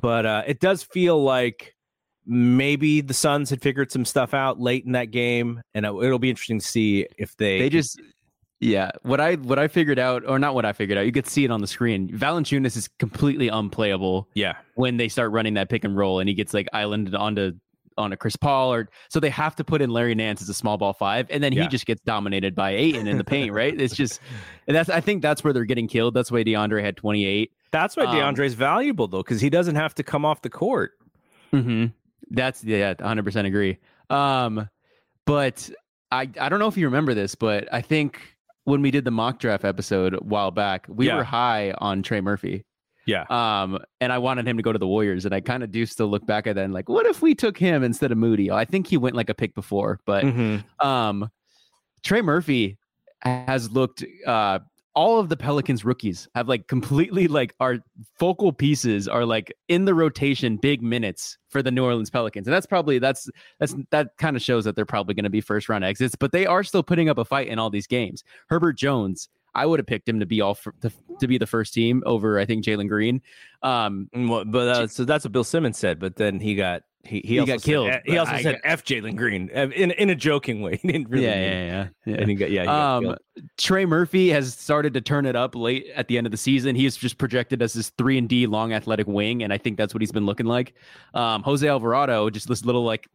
[0.00, 1.74] but uh, it does feel like
[2.26, 6.30] maybe the Suns had figured some stuff out late in that game, and it'll be
[6.30, 8.00] interesting to see if they they just
[8.60, 11.26] yeah, what I what I figured out, or not what I figured out, you could
[11.26, 12.08] see it on the screen.
[12.08, 14.28] Valanciunas is completely unplayable.
[14.34, 17.52] Yeah, when they start running that pick and roll, and he gets like islanded onto
[17.96, 20.54] on a Chris Paul, or so they have to put in Larry Nance as a
[20.54, 21.62] small ball five, and then yeah.
[21.62, 23.52] he just gets dominated by Ayton in the paint.
[23.52, 23.78] Right?
[23.78, 24.20] It's just,
[24.66, 26.14] and that's I think that's where they're getting killed.
[26.14, 27.52] That's why DeAndre had twenty eight.
[27.70, 30.92] That's why DeAndre's um, valuable though, because he doesn't have to come off the court.
[31.52, 31.86] Hmm.
[32.30, 33.78] That's yeah, hundred percent agree.
[34.10, 34.68] Um,
[35.26, 35.70] but
[36.10, 38.20] I I don't know if you remember this, but I think
[38.68, 41.16] when we did the mock draft episode a while back, we yeah.
[41.16, 42.64] were high on Trey Murphy.
[43.06, 43.24] Yeah.
[43.30, 45.86] Um, and I wanted him to go to the Warriors, and I kind of do
[45.86, 48.50] still look back at that and like, what if we took him instead of Moody?
[48.50, 50.86] I think he went like a pick before, but mm-hmm.
[50.86, 51.30] um,
[52.04, 52.76] Trey Murphy
[53.22, 54.60] has looked uh
[54.98, 57.78] all of the Pelicans rookies have like completely like our
[58.18, 62.48] focal pieces are like in the rotation big minutes for the New Orleans Pelicans.
[62.48, 63.30] And that's probably that's
[63.60, 66.32] that's that kind of shows that they're probably going to be first round exits, but
[66.32, 68.24] they are still putting up a fight in all these games.
[68.48, 70.90] Herbert Jones, I would have picked him to be all for, to,
[71.20, 73.22] to be the first team over I think Jalen Green.
[73.62, 77.38] Um, but uh, so that's what Bill Simmons said, but then he got he, he,
[77.38, 77.88] he got killed.
[77.88, 80.78] Said, he also I said got, F Jalen Green in in a joking way.
[80.82, 81.24] He didn't really.
[81.24, 82.16] Yeah, yeah, yeah, yeah.
[82.20, 82.62] And he got yeah.
[82.62, 83.16] He got um,
[83.56, 86.74] Trey Murphy has started to turn it up late at the end of the season.
[86.74, 89.94] He's just projected as this three and D long athletic wing, and I think that's
[89.94, 90.74] what he's been looking like.
[91.14, 93.08] Um, Jose Alvarado, just this little like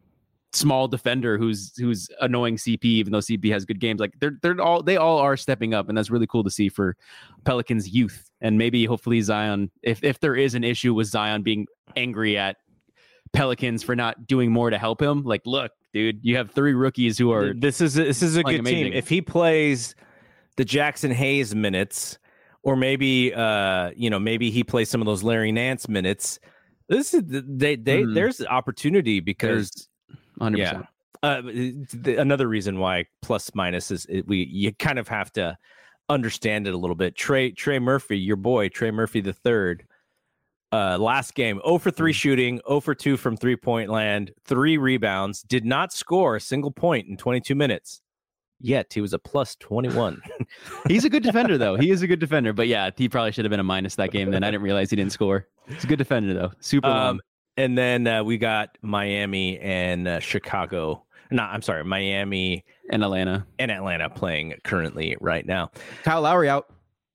[0.54, 4.00] small defender who's who's annoying CP, even though CP has good games.
[4.00, 6.68] Like they're they're all they all are stepping up, and that's really cool to see
[6.68, 6.96] for
[7.44, 8.30] Pelicans youth.
[8.40, 11.66] And maybe hopefully Zion, if if there is an issue with Zion being
[11.96, 12.56] angry at
[13.34, 15.22] Pelicans for not doing more to help him.
[15.22, 17.52] Like, look, dude, you have three rookies who are.
[17.52, 18.84] This is a, this is a good amazing.
[18.84, 18.92] team.
[18.94, 19.94] If he plays
[20.56, 22.18] the Jaxson Hayes minutes,
[22.62, 26.38] or maybe uh, you know, maybe he plays some of those Larry Nance minutes.
[26.88, 28.14] This is they they mm.
[28.14, 29.88] there's opportunity because.
[30.40, 30.58] 100%.
[30.58, 30.82] Yeah.
[31.22, 35.56] Uh, the, another reason why plus minus is it, we you kind of have to
[36.08, 37.16] understand it a little bit.
[37.16, 39.86] Trey Trey Murphy, your boy Trey Murphy the third.
[40.74, 44.76] Uh, last game, 0 for 3 shooting, 0 for 2 from three point land, three
[44.76, 48.00] rebounds, did not score a single point in 22 minutes.
[48.58, 50.20] Yet he was a plus 21.
[50.88, 51.76] He's a good defender, though.
[51.76, 52.52] He is a good defender.
[52.52, 54.32] But yeah, he probably should have been a minus that game.
[54.32, 55.46] Then I didn't realize he didn't score.
[55.68, 56.50] He's a good defender, though.
[56.58, 57.20] Super um,
[57.56, 61.04] And then uh, we got Miami and uh, Chicago.
[61.30, 65.70] No, I'm sorry, Miami and Atlanta and Atlanta playing currently right now.
[66.02, 66.68] Kyle Lowry out.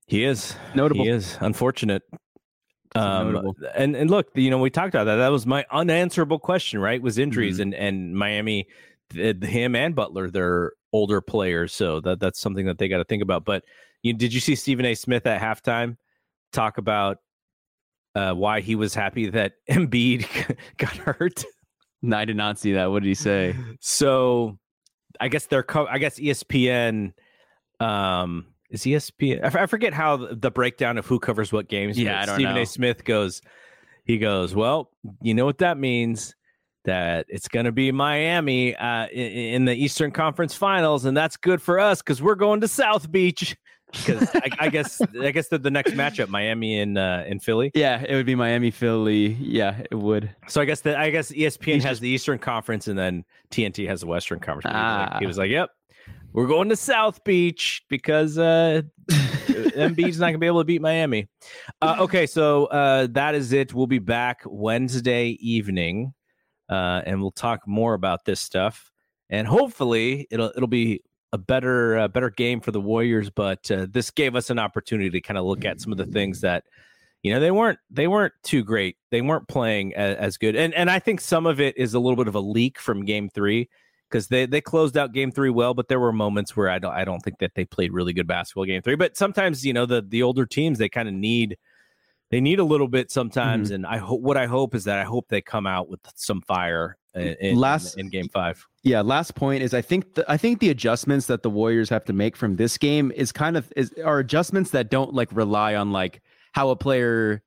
[0.08, 1.04] He is notable.
[1.04, 2.04] He is unfortunate.
[2.96, 5.18] Um, and and look, you know, we talked about that.
[5.18, 7.02] That was my unanswerable question, right?
[7.02, 7.74] Was injuries mm-hmm.
[7.74, 8.68] and and Miami,
[9.14, 13.22] him and Butler, they're older players, so that that's something that they got to think
[13.22, 13.46] about.
[13.46, 13.64] But
[14.02, 14.96] you did you see Stephen A.
[14.96, 15.98] Smith at halftime
[16.52, 17.20] talk about
[18.16, 21.46] uh, why he was happy that Embiid got hurt?
[22.02, 22.90] No, I did not see that.
[22.92, 23.56] What did he say?
[23.82, 24.58] So,
[25.20, 27.14] I guess they're co- I guess ESPN
[27.80, 29.44] um is ESPN.
[29.44, 31.98] I forget how the breakdown of who covers what games.
[31.98, 32.62] Yeah, I don't Stephen know.
[32.62, 32.66] A.
[32.66, 33.42] Smith goes,
[34.06, 34.92] he goes, well,
[35.22, 36.36] you know what that means?
[36.86, 41.36] That it's going to be Miami uh, in, in, the Eastern Conference Finals, and that's
[41.36, 43.56] good for us because we're going to South Beach.
[43.92, 47.72] Because I, I, guess I guess the, the next matchup, Miami and uh, in Philly.
[47.74, 49.30] Yeah, it would be Miami Philly.
[49.42, 50.30] Yeah, it would.
[50.48, 52.02] So I guess that I guess ESPN He's has just...
[52.04, 54.76] the Eastern Conference, and then TNT has the Western Conference.
[54.78, 55.18] Ah.
[55.20, 55.72] He was like, "Yep,
[56.34, 60.82] we're going to South Beach because uh, Embiid's not going to be able to beat
[60.82, 61.28] Miami.
[61.82, 63.74] Uh, okay, so uh, that is it.
[63.74, 66.14] We'll be back Wednesday evening,
[66.70, 68.92] uh, and we'll talk more about this stuff.
[69.30, 71.04] And hopefully, it'll it'll be
[71.34, 73.30] a better uh, better game for the Warriors.
[73.30, 76.06] But uh, this gave us an opportunity to kind of look at some of the
[76.06, 76.64] things that
[77.24, 78.98] you know they weren't they weren't too great.
[79.12, 82.00] They weren't playing as, as good, and and I think some of it is a
[82.00, 83.70] little bit of a leak from Game Three
[84.10, 86.94] because they they closed out game three well, but there were moments where I don't
[86.94, 88.96] I don't think that they played really good basketball game three.
[88.96, 91.58] But sometimes you know the the older teams they kind of need
[92.32, 93.76] they need a little bit sometimes, mm-hmm.
[93.76, 96.42] and I hope what I hope is that I hope they come out with some
[96.42, 98.66] fire in, last in, in, game five.
[98.84, 102.06] Yeah, last point is I think the, I think the adjustments that the Warriors have
[102.06, 105.76] to make from this game is kind of is are adjustments that don't like rely
[105.76, 106.22] on like
[106.54, 107.42] how a player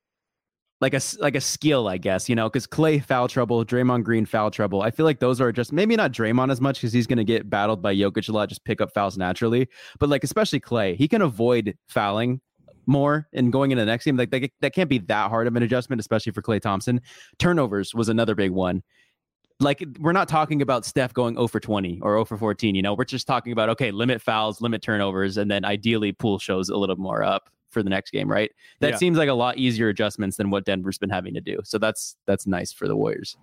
[0.82, 4.26] like a like a skill, I guess, you know, because Klay foul trouble, Draymond Green
[4.26, 4.82] foul trouble.
[4.82, 7.24] I feel like those are just maybe not Draymond as much because he's going to
[7.24, 9.68] get battled by Jokic a lot, just pick up fouls naturally.
[10.00, 12.40] But like especially Klay, he can avoid fouling
[12.86, 14.16] more and going into the next game.
[14.16, 17.00] Like that, that can't be that hard of an adjustment, especially for Klay Thompson.
[17.38, 18.82] Turnovers was another big one.
[19.60, 22.74] Like we're not talking about Steph going 0 for 20 or 0 for 14.
[22.74, 26.40] You know, we're just talking about okay, limit fouls, limit turnovers, and then ideally Poole
[26.40, 28.50] shows a little more up for the next game, right?
[28.80, 28.96] That yeah.
[28.96, 31.58] seems like a lot easier adjustments than what Denver's been having to do.
[31.64, 33.36] So that's that's nice for the Warriors.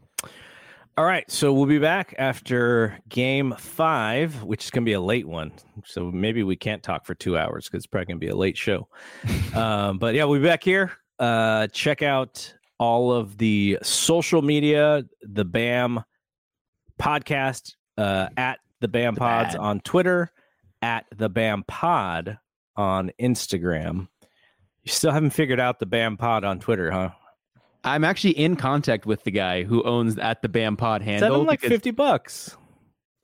[0.98, 5.00] All right, so we'll be back after game five, which is going to be a
[5.00, 5.54] late one.
[5.86, 8.36] So maybe we can't talk for two hours because it's probably going to be a
[8.36, 8.90] late show.
[9.56, 10.92] um, but yeah, we'll be back here.
[11.18, 16.04] Uh, check out all of the social media, the BAM
[17.00, 20.32] podcast uh, at the BAM Pods on Twitter,
[20.82, 22.40] at the BAM Pod
[22.76, 24.08] on Instagram.
[24.90, 27.12] You still haven't figured out the BAM Pod on Twitter, huh?
[27.84, 31.30] I'm actually in contact with the guy who owns at the BAM Pod handle.
[31.30, 32.58] Send him like fifty bucks.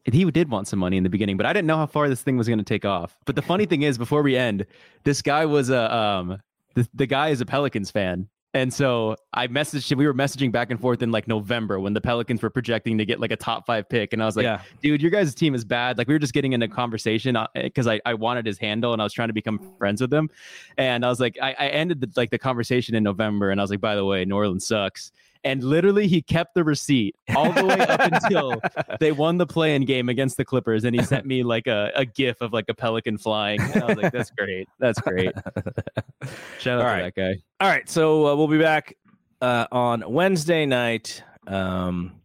[0.03, 2.21] He did want some money in the beginning, but I didn't know how far this
[2.21, 3.17] thing was going to take off.
[3.25, 4.67] But the funny thing is, before we end,
[5.05, 6.39] this guy was a um,
[6.75, 9.97] the, the guy is a Pelicans fan, and so I messaged him.
[9.97, 13.05] We were messaging back and forth in like November when the Pelicans were projecting to
[13.05, 14.13] get like a top five pick.
[14.13, 14.61] And I was like, yeah.
[14.81, 15.97] dude, your guys' team is bad.
[15.97, 18.93] Like we were just getting in a conversation because uh, I, I wanted his handle
[18.93, 20.29] and I was trying to become friends with him.
[20.77, 23.63] And I was like, I, I ended the, like the conversation in November and I
[23.63, 25.11] was like, by the way, New Orleans sucks
[25.45, 28.59] and literally he kept the receipt all the way up until
[28.99, 32.03] they won the play-in game against the Clippers, and he sent me like a, a
[32.03, 33.61] gif of like a pelican flying.
[33.61, 35.31] And I was like, "That's great, that's great."
[36.59, 37.15] Shout out all to right.
[37.15, 37.41] that guy.
[37.61, 38.97] All right, so uh, we'll be back
[39.39, 41.23] uh, on Wednesday night.
[41.47, 42.19] Um,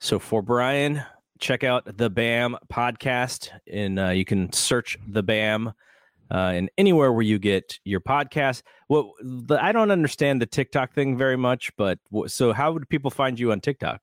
[0.00, 1.02] so for Brian,
[1.38, 5.72] check out the BAM podcast, and uh, you can search the BAM
[6.32, 8.62] uh, and anywhere where you get your podcast.
[8.88, 13.10] What the, I don't understand the TikTok thing very much, but so how would people
[13.10, 14.00] find you on TikTok?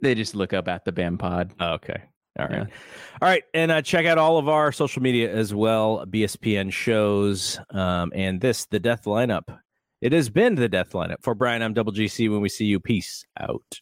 [0.00, 1.54] They just look up at the BAM Pod.
[1.58, 2.02] Oh, okay.
[2.38, 2.58] All right.
[2.58, 2.74] Yeah.
[3.22, 3.44] All right.
[3.54, 8.40] And uh, check out all of our social media as well BSPN shows um, and
[8.40, 9.58] this, the death lineup.
[10.02, 11.22] It has been the death lineup.
[11.22, 12.30] For Brian, I'm Double GC.
[12.30, 13.80] When we see you, peace out.